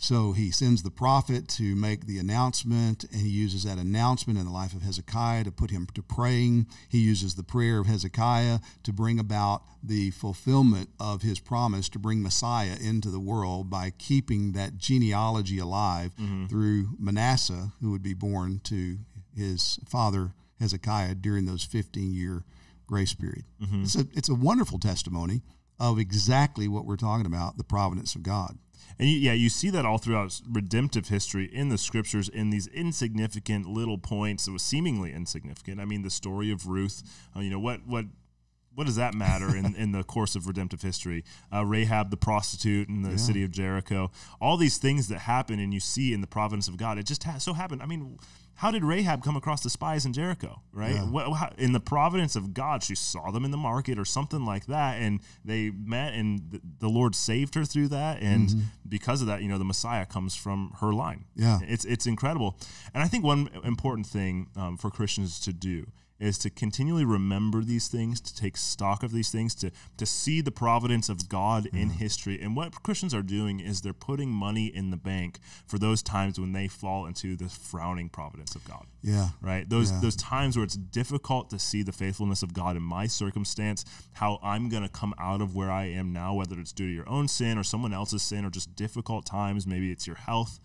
[0.00, 4.44] So he sends the prophet to make the announcement, and he uses that announcement in
[4.44, 6.68] the life of Hezekiah to put him to praying.
[6.88, 11.98] He uses the prayer of Hezekiah to bring about the fulfillment of his promise to
[11.98, 16.46] bring Messiah into the world by keeping that genealogy alive mm-hmm.
[16.46, 18.98] through Manasseh, who would be born to
[19.36, 22.44] his father Hezekiah during those 15 year
[22.86, 23.44] grace period.
[23.60, 23.82] Mm-hmm.
[23.82, 25.42] It's, a, it's a wonderful testimony
[25.80, 28.58] of exactly what we're talking about the providence of God.
[28.98, 32.66] And you, yeah, you see that all throughout redemptive history in the scriptures in these
[32.68, 35.80] insignificant little points that was seemingly insignificant.
[35.80, 37.02] I mean, the story of Ruth,
[37.36, 38.06] uh, you know, what what
[38.78, 41.24] what does that matter in, in the course of redemptive history?
[41.52, 43.16] Uh, Rahab the prostitute in the yeah.
[43.16, 46.76] city of Jericho, all these things that happen and you see in the providence of
[46.76, 46.96] God.
[46.96, 47.82] It just ha- so happened.
[47.82, 48.20] I mean,
[48.54, 50.62] how did Rahab come across the spies in Jericho?
[50.72, 51.10] Right, yeah.
[51.10, 54.44] what, how, in the providence of God, she saw them in the market or something
[54.44, 58.60] like that, and they met, and the, the Lord saved her through that, and mm-hmm.
[58.88, 61.24] because of that, you know, the Messiah comes from her line.
[61.34, 62.56] Yeah, it's it's incredible,
[62.94, 65.88] and I think one important thing um, for Christians to do
[66.20, 70.40] is to continually remember these things, to take stock of these things, to to see
[70.40, 71.98] the providence of God in mm-hmm.
[71.98, 72.40] history.
[72.40, 76.38] And what Christians are doing is they're putting money in the bank for those times
[76.38, 78.86] when they fall into the frowning providence of God.
[79.02, 79.28] Yeah.
[79.40, 79.68] Right?
[79.68, 80.00] Those yeah.
[80.00, 84.38] those times where it's difficult to see the faithfulness of God in my circumstance, how
[84.42, 87.08] I'm going to come out of where I am now, whether it's due to your
[87.08, 90.58] own sin or someone else's sin or just difficult times, maybe it's your health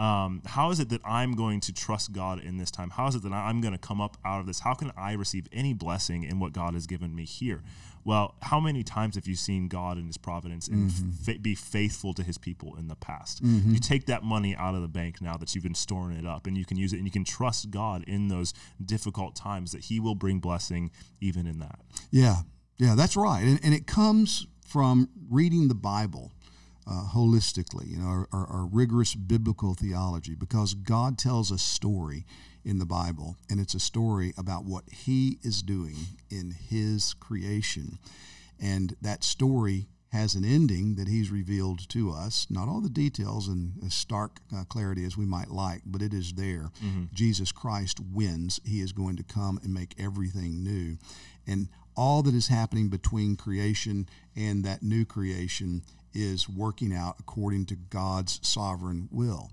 [0.00, 2.88] um, how is it that I'm going to trust God in this time?
[2.88, 4.60] How is it that I'm going to come up out of this?
[4.60, 7.62] How can I receive any blessing in what God has given me here?
[8.02, 11.10] Well, how many times have you seen God in His providence and mm-hmm.
[11.10, 13.44] fa- be faithful to His people in the past?
[13.44, 13.74] Mm-hmm.
[13.74, 16.46] You take that money out of the bank now that you've been storing it up,
[16.46, 19.84] and you can use it, and you can trust God in those difficult times that
[19.84, 21.78] He will bring blessing even in that.
[22.10, 22.36] Yeah,
[22.78, 26.32] yeah, that's right, and, and it comes from reading the Bible
[26.90, 32.26] uh, holistically, you know, our, our, our, rigorous biblical theology, because God tells a story
[32.64, 35.94] in the Bible, and it's a story about what He is doing
[36.30, 37.98] in His creation.
[38.60, 42.48] And that story has an ending that He's revealed to us.
[42.50, 46.12] Not all the details in as stark uh, clarity as we might like, but it
[46.12, 46.70] is there.
[46.84, 47.04] Mm-hmm.
[47.12, 48.60] Jesus Christ wins.
[48.64, 50.98] He is going to come and make everything new.
[51.46, 57.66] And all that is happening between creation and that new creation is working out according
[57.66, 59.50] to God's sovereign will.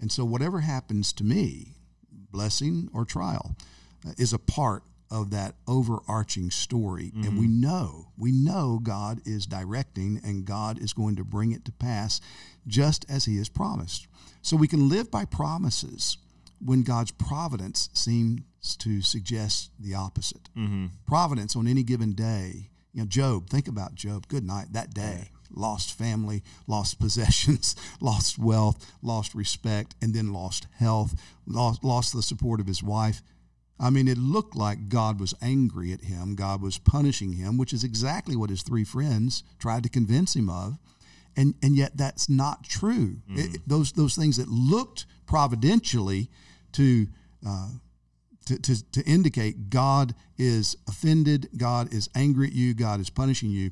[0.00, 1.76] And so, whatever happens to me,
[2.10, 3.54] blessing or trial,
[4.06, 7.12] uh, is a part of that overarching story.
[7.14, 7.24] Mm-hmm.
[7.24, 11.64] And we know, we know God is directing and God is going to bring it
[11.66, 12.20] to pass
[12.66, 14.06] just as He has promised.
[14.42, 16.16] So, we can live by promises
[16.64, 18.42] when God's providence seems
[18.78, 20.48] to suggest the opposite.
[20.56, 20.86] Mm-hmm.
[21.06, 22.70] Providence on any given day.
[22.92, 24.26] You know, Job, think about Job.
[24.28, 30.66] Good night, that day lost family, lost possessions, lost wealth, lost respect, and then lost
[30.78, 33.22] health, lost, lost the support of his wife.
[33.80, 36.34] I mean, it looked like God was angry at him.
[36.34, 40.50] God was punishing him, which is exactly what his three friends tried to convince him
[40.50, 40.78] of.
[41.34, 43.16] And, and yet that's not true.
[43.30, 43.54] Mm.
[43.54, 46.28] It, those, those things that looked providentially
[46.72, 47.06] to,
[47.46, 47.70] uh,
[48.46, 53.50] to, to, to indicate God is offended, God is angry at you, God is punishing
[53.50, 53.70] you,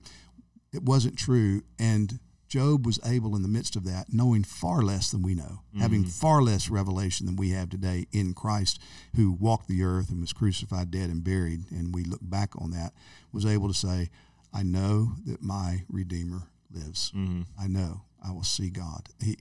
[0.73, 1.63] it wasn't true.
[1.79, 5.63] And Job was able, in the midst of that, knowing far less than we know,
[5.69, 5.81] mm-hmm.
[5.81, 8.81] having far less revelation than we have today in Christ,
[9.15, 11.71] who walked the earth and was crucified, dead, and buried.
[11.71, 12.93] And we look back on that,
[13.33, 14.11] was able to say,
[14.53, 17.13] I know that my Redeemer lives.
[17.15, 17.43] Mm-hmm.
[17.61, 19.09] I know I will see God.
[19.23, 19.37] He,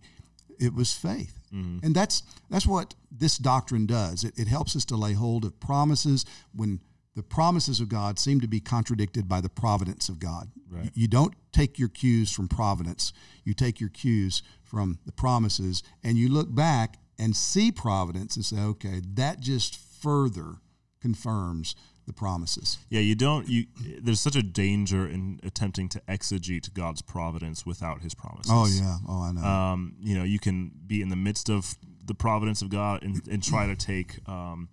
[0.59, 1.39] it was faith.
[1.53, 1.85] Mm-hmm.
[1.85, 4.23] And that's that's what this doctrine does.
[4.23, 6.81] It, it helps us to lay hold of promises when
[7.17, 10.51] the promises of God seem to be contradicted by the providence of God.
[10.69, 10.91] Right.
[10.93, 13.11] You don't take your cues from providence,
[13.43, 18.45] you take your cues from the promises, and you look back and see providence and
[18.45, 20.57] say, okay, that just further
[21.01, 21.75] confirms
[22.05, 22.77] the promises.
[22.91, 23.49] Yeah, you don't.
[23.49, 23.65] You
[23.99, 28.51] there's such a danger in attempting to exegete God's providence without His promises.
[28.53, 29.41] Oh yeah, oh I know.
[29.41, 31.75] Um, you know, you can be in the midst of
[32.05, 34.69] the providence of God and, and try to take um,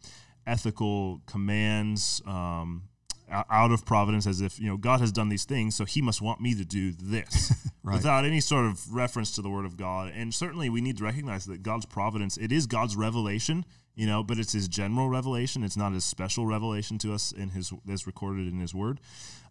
[0.46, 2.82] ethical commands um,
[3.30, 6.20] out of providence as if you know god has done these things so he must
[6.20, 7.52] want me to do this.
[7.86, 7.96] Right.
[7.96, 10.10] without any sort of reference to the word of god.
[10.16, 14.22] And certainly we need to recognize that god's providence it is god's revelation you know
[14.22, 18.06] but it's his general revelation it's not his special revelation to us in his as
[18.06, 19.00] recorded in his word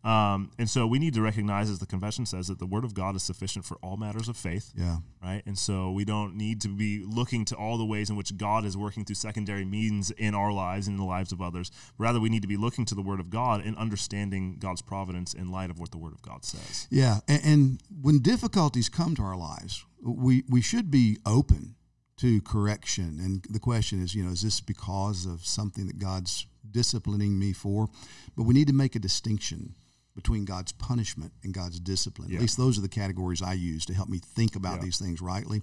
[0.03, 2.93] um, and so we need to recognize, as the confession says, that the word of
[2.93, 4.73] God is sufficient for all matters of faith.
[4.75, 4.97] Yeah.
[5.23, 5.41] Right.
[5.45, 8.65] And so we don't need to be looking to all the ways in which God
[8.65, 11.71] is working through secondary means in our lives and in the lives of others.
[11.97, 15.33] Rather, we need to be looking to the word of God and understanding God's providence
[15.33, 16.87] in light of what the word of God says.
[16.89, 17.19] Yeah.
[17.29, 21.75] And, and when difficulties come to our lives, we, we should be open
[22.17, 23.19] to correction.
[23.19, 27.53] And the question is, you know, is this because of something that God's disciplining me
[27.53, 27.89] for?
[28.35, 29.75] But we need to make a distinction
[30.15, 32.29] between God's punishment and God's discipline.
[32.29, 32.37] Yeah.
[32.37, 34.83] At least those are the categories I use to help me think about yeah.
[34.83, 35.61] these things rightly.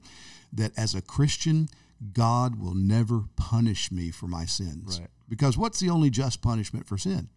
[0.52, 1.68] That as a Christian,
[2.12, 4.98] God will never punish me for my sins.
[4.98, 5.08] Right.
[5.28, 7.28] Because what's the only just punishment for sin?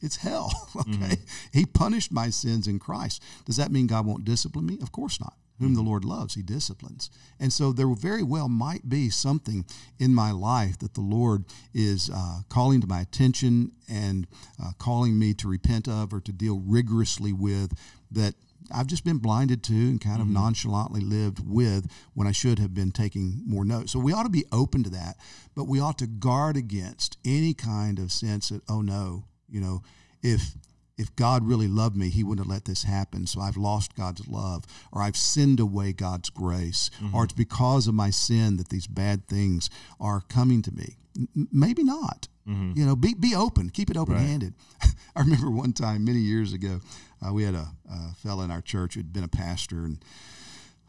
[0.00, 0.52] It's hell.
[0.76, 0.90] Okay.
[0.90, 1.24] Mm-hmm.
[1.52, 3.22] He punished my sins in Christ.
[3.44, 4.76] Does that mean God won't discipline me?
[4.82, 5.34] Of course not.
[5.60, 7.10] Whom the Lord loves, he disciplines.
[7.38, 9.64] And so there very well might be something
[10.00, 14.26] in my life that the Lord is uh, calling to my attention and
[14.62, 17.72] uh, calling me to repent of or to deal rigorously with
[18.10, 18.34] that
[18.72, 20.34] I've just been blinded to and kind of mm-hmm.
[20.34, 23.92] nonchalantly lived with when I should have been taking more notes.
[23.92, 25.16] So we ought to be open to that,
[25.54, 29.82] but we ought to guard against any kind of sense that, oh no, you know,
[30.22, 30.54] if
[30.96, 33.26] if God really loved me, He wouldn't have let this happen.
[33.26, 37.14] So I've lost God's love, or I've sinned away God's grace, mm-hmm.
[37.14, 39.70] or it's because of my sin that these bad things
[40.00, 40.96] are coming to me.
[41.16, 42.28] M- maybe not.
[42.48, 42.78] Mm-hmm.
[42.78, 44.54] You know, be be open, keep it open handed.
[44.82, 44.92] Right.
[45.16, 46.80] I remember one time many years ago,
[47.26, 50.04] uh, we had a, a fellow in our church who'd been a pastor, and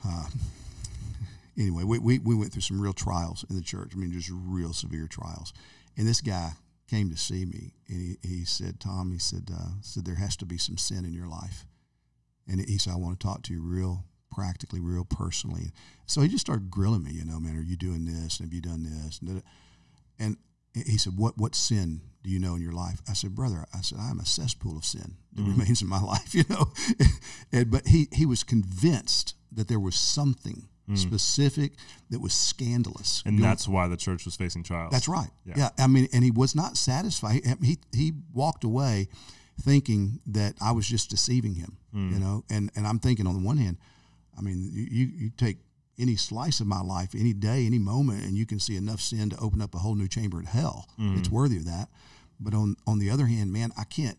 [0.05, 0.25] uh,
[1.57, 3.93] anyway, we, we we went through some real trials in the church.
[3.95, 5.53] I mean, just real severe trials.
[5.97, 6.51] And this guy
[6.89, 10.35] came to see me, and he, he said, Tom, he said, uh, said there has
[10.37, 11.65] to be some sin in your life,
[12.47, 15.71] and he said, I want to talk to you real practically, real personally.
[16.05, 18.39] So he just started grilling me, you know, man, are you doing this?
[18.39, 19.21] And have you done this?
[20.19, 20.37] And
[20.73, 23.01] he said, what what sin do you know in your life?
[23.07, 25.51] I said, brother, I said, I'm a cesspool of sin that mm-hmm.
[25.51, 26.71] remains in my life, you know.
[27.51, 30.97] and, but he he was convinced that there was something mm.
[30.97, 31.73] specific
[32.09, 33.23] that was scandalous.
[33.25, 34.91] And that's why the church was facing trials.
[34.91, 35.29] That's right.
[35.45, 35.53] Yeah.
[35.57, 35.69] yeah.
[35.77, 37.41] I mean, and he was not satisfied.
[37.61, 39.07] He, he walked away
[39.61, 42.13] thinking that I was just deceiving him, mm.
[42.13, 43.77] you know, and, and I'm thinking on the one hand,
[44.37, 45.57] I mean, you, you take
[45.97, 49.29] any slice of my life, any day, any moment, and you can see enough sin
[49.29, 50.89] to open up a whole new chamber in hell.
[50.99, 51.17] Mm.
[51.17, 51.87] It's worthy of that.
[52.39, 54.17] But on on the other hand, man, I can't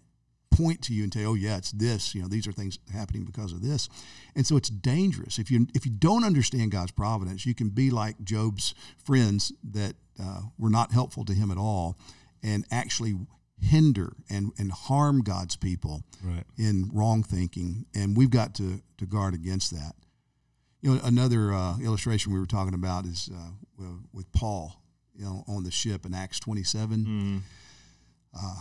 [0.57, 3.25] point to you and say, "Oh yeah, it's this." You know, these are things happening
[3.25, 3.89] because of this,
[4.35, 7.45] and so it's dangerous if you if you don't understand God's providence.
[7.45, 11.99] You can be like Job's friends that uh, were not helpful to him at all,
[12.43, 13.15] and actually
[13.61, 16.45] hinder and, and harm God's people right.
[16.59, 19.95] in wrong thinking, and we've got to to guard against that.
[20.81, 24.81] You know, another uh, illustration we were talking about is uh, with Paul,
[25.15, 26.99] you know, on the ship in Acts twenty seven.
[27.01, 27.39] Mm-hmm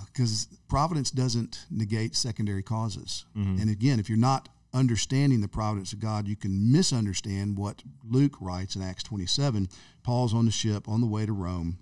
[0.06, 3.26] because uh, providence doesn't negate secondary causes.
[3.38, 3.62] Mm-hmm.
[3.62, 8.36] And again, if you're not understanding the providence of God, you can misunderstand what Luke
[8.42, 9.70] writes in Acts 27.
[10.04, 11.80] Paul's on the ship on the way to Rome,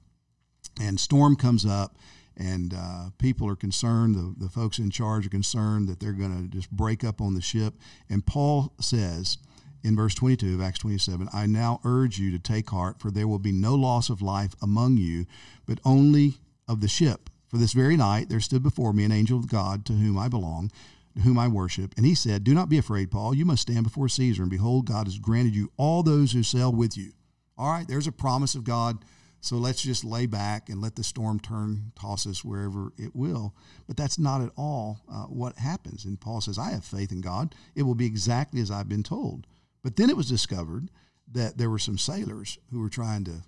[0.80, 1.98] and storm comes up,
[2.38, 4.16] and uh, people are concerned.
[4.16, 7.34] The, the folks in charge are concerned that they're going to just break up on
[7.34, 7.74] the ship.
[8.10, 9.38] And Paul says,
[9.84, 13.28] in verse 22 of Acts 27, I now urge you to take heart, for there
[13.28, 15.26] will be no loss of life among you,
[15.66, 16.36] but only
[16.68, 17.30] of the ship.
[17.54, 20.28] For this very night there stood before me an angel of God to whom I
[20.28, 20.72] belong,
[21.14, 21.94] to whom I worship.
[21.96, 23.36] And he said, Do not be afraid, Paul.
[23.36, 26.74] You must stand before Caesar, and behold, God has granted you all those who sail
[26.74, 27.12] with you.
[27.56, 29.06] All right, there's a promise of God.
[29.40, 33.54] So let's just lay back and let the storm turn, toss us wherever it will.
[33.86, 36.06] But that's not at all uh, what happens.
[36.06, 37.54] And Paul says, I have faith in God.
[37.76, 39.46] It will be exactly as I've been told.
[39.84, 40.90] But then it was discovered
[41.32, 43.44] that there were some sailors who were trying to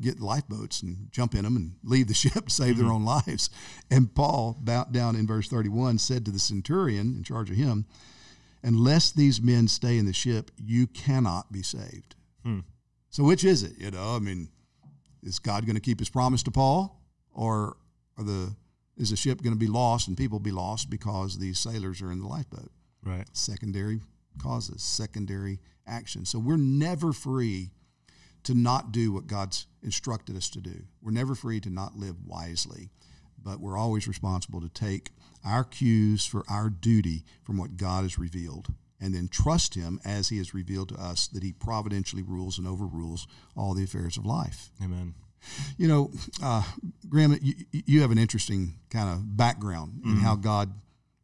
[0.00, 2.84] get lifeboats and jump in them and leave the ship, to save mm-hmm.
[2.84, 3.50] their own lives.
[3.90, 7.86] And Paul, down in verse 31, said to the centurion in charge of him,
[8.64, 12.14] Unless these men stay in the ship, you cannot be saved.
[12.44, 12.60] Hmm.
[13.10, 13.72] So, which is it?
[13.76, 14.48] You know, I mean,
[15.22, 17.76] is God going to keep his promise to Paul, or
[18.16, 18.54] are the
[18.96, 22.12] is the ship going to be lost and people be lost because these sailors are
[22.12, 22.70] in the lifeboat?
[23.02, 23.26] Right.
[23.32, 24.00] Secondary
[24.40, 26.24] causes, secondary action.
[26.24, 27.70] So we're never free
[28.44, 30.82] to not do what God's instructed us to do.
[31.00, 32.90] We're never free to not live wisely,
[33.42, 35.10] but we're always responsible to take
[35.44, 38.68] our cues for our duty from what God has revealed
[39.00, 42.66] and then trust Him as He has revealed to us that He providentially rules and
[42.66, 43.26] overrules
[43.56, 44.70] all the affairs of life.
[44.82, 45.14] Amen.
[45.76, 46.62] You know, uh,
[47.08, 50.12] Graham, you, you, have an interesting kind of background mm-hmm.
[50.12, 50.72] in how God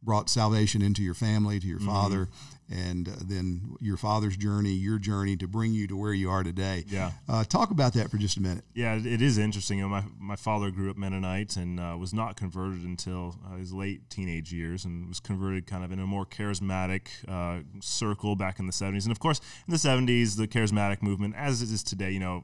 [0.01, 1.89] brought salvation into your family, to your mm-hmm.
[1.89, 2.29] father,
[2.71, 6.43] and uh, then your father's journey, your journey to bring you to where you are
[6.43, 6.83] today.
[6.87, 7.11] Yeah.
[7.27, 8.63] Uh, talk about that for just a minute.
[8.73, 9.79] Yeah, it is interesting.
[9.79, 13.57] You know, my, my father grew up Mennonite and uh, was not converted until uh,
[13.57, 18.35] his late teenage years and was converted kind of in a more charismatic uh, circle
[18.35, 19.03] back in the 70s.
[19.03, 22.43] And of course, in the 70s, the charismatic movement, as it is today, you know,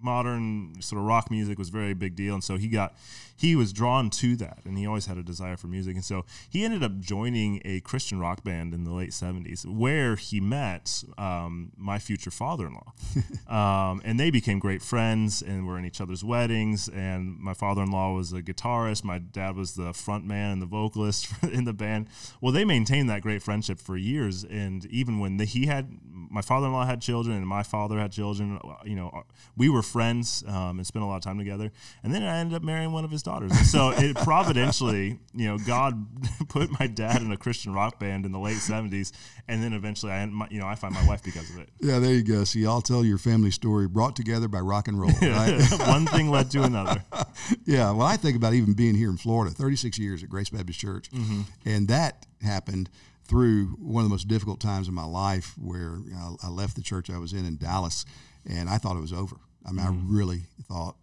[0.00, 2.34] modern sort of rock music was a very big deal.
[2.34, 2.94] And so he got,
[3.38, 5.94] he was drawn to that and he always had a desire for music.
[5.94, 10.16] And so he ended up joining a Christian rock band in the late 70s where
[10.16, 12.92] he met um, my future father-in-law,
[13.48, 16.88] um, and they became great friends and were in each other's weddings.
[16.88, 19.04] And my father-in-law was a guitarist.
[19.04, 22.08] My dad was the front man and the vocalist in the band.
[22.40, 26.42] Well, they maintained that great friendship for years, and even when the, he had my
[26.42, 29.24] father-in-law had children and my father had children, you know,
[29.56, 31.72] we were friends um, and spent a lot of time together.
[32.02, 33.52] And then I ended up marrying one of his daughters.
[33.52, 36.06] And so it providentially, you know, God
[36.48, 39.12] put my dad in a Christian rock band in the late '70s
[39.48, 41.70] and then eventually I my, you know I find my wife because of it.
[41.80, 42.44] Yeah, there you go.
[42.44, 45.08] See, I'll tell your family story brought together by rock and roll.
[45.22, 45.60] Right?
[45.86, 47.02] One thing led to another.
[47.64, 50.78] yeah, well, I think about even being here in Florida, 36 years at Grace Baptist
[50.78, 51.42] Church, mm-hmm.
[51.64, 52.88] and that happened
[53.24, 56.76] through one of the most difficult times in my life where you know, I left
[56.76, 58.04] the church I was in in Dallas,
[58.48, 59.36] and I thought it was over.
[59.66, 60.12] I mean, mm-hmm.
[60.12, 60.96] I really thought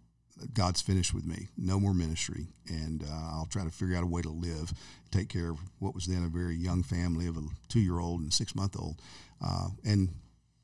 [0.52, 1.48] God's finished with me.
[1.56, 4.72] No more ministry, and uh, I'll try to figure out a way to live,
[5.10, 9.00] take care of what was then a very young family of a two-year-old and six-month-old.
[9.44, 10.10] Uh, and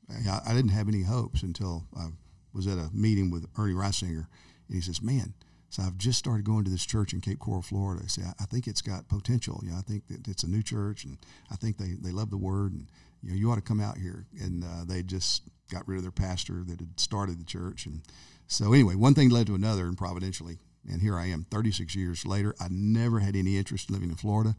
[0.09, 2.07] I, I, didn't have any hopes until I
[2.53, 4.27] was at a meeting with Ernie Reisinger,
[4.67, 5.33] and he says, "Man."
[5.69, 8.03] So I've just started going to this church in Cape Coral, Florida.
[8.05, 9.59] I say, I think it's got potential.
[9.63, 11.17] You know, I think that it's a new church, and
[11.51, 12.85] I think they, they love the word, and
[13.23, 14.27] you know, you ought to come out here.
[14.39, 18.03] And uh, they just got rid of their pastor that had started the church, and
[18.47, 20.57] so anyway, one thing led to another, and providentially,
[20.89, 22.55] and here I am, 36 years later.
[22.59, 24.55] I never had any interest in living in Florida,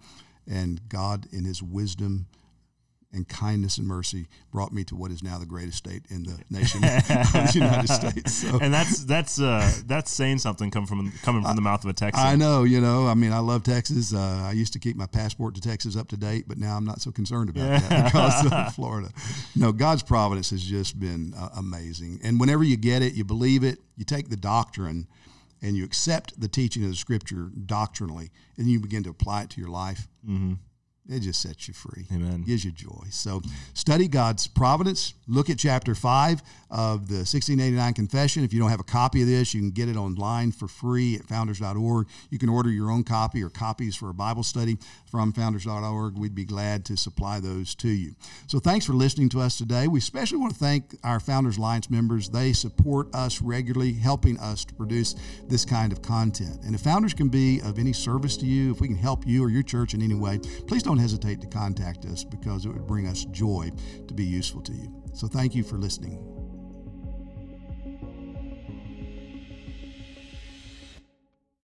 [0.46, 2.26] and God, in His wisdom
[3.14, 6.38] and kindness and mercy, brought me to what is now the greatest state in the
[6.50, 8.34] nation of the United States.
[8.34, 8.58] So.
[8.60, 11.92] And that's that's uh, that's saying something coming from coming from the mouth of a
[11.92, 12.26] Texan.
[12.26, 13.06] I know, you know.
[13.06, 14.12] I mean, I love Texas.
[14.12, 16.84] Uh, I used to keep my passport to Texas up to date, but now I'm
[16.84, 17.78] not so concerned about yeah.
[17.78, 19.10] that because of Florida.
[19.56, 22.20] No, God's providence has just been uh, amazing.
[22.22, 23.78] And whenever you get it, you believe it.
[23.96, 25.06] You take the doctrine
[25.62, 29.50] and you accept the teaching of the scripture doctrinally, and you begin to apply it
[29.50, 30.08] to your life.
[30.28, 30.54] Mm-hmm.
[31.06, 32.06] It just sets you free.
[32.10, 32.44] Amen.
[32.46, 33.04] Gives you joy.
[33.10, 33.42] So
[33.74, 35.12] study God's providence.
[35.28, 36.40] Look at chapter 5
[36.70, 38.42] of the 1689 Confession.
[38.42, 41.16] If you don't have a copy of this, you can get it online for free
[41.16, 42.06] at founders.org.
[42.30, 44.78] You can order your own copy or copies for a Bible study
[45.14, 46.18] from founders.org.
[46.18, 48.16] We'd be glad to supply those to you.
[48.48, 49.86] So thanks for listening to us today.
[49.86, 52.28] We especially want to thank our Founders Alliance members.
[52.28, 55.14] They support us regularly, helping us to produce
[55.46, 56.64] this kind of content.
[56.64, 59.44] And if Founders can be of any service to you, if we can help you
[59.44, 62.88] or your church in any way, please don't hesitate to contact us because it would
[62.88, 63.70] bring us joy
[64.08, 64.92] to be useful to you.
[65.12, 66.43] So thank you for listening.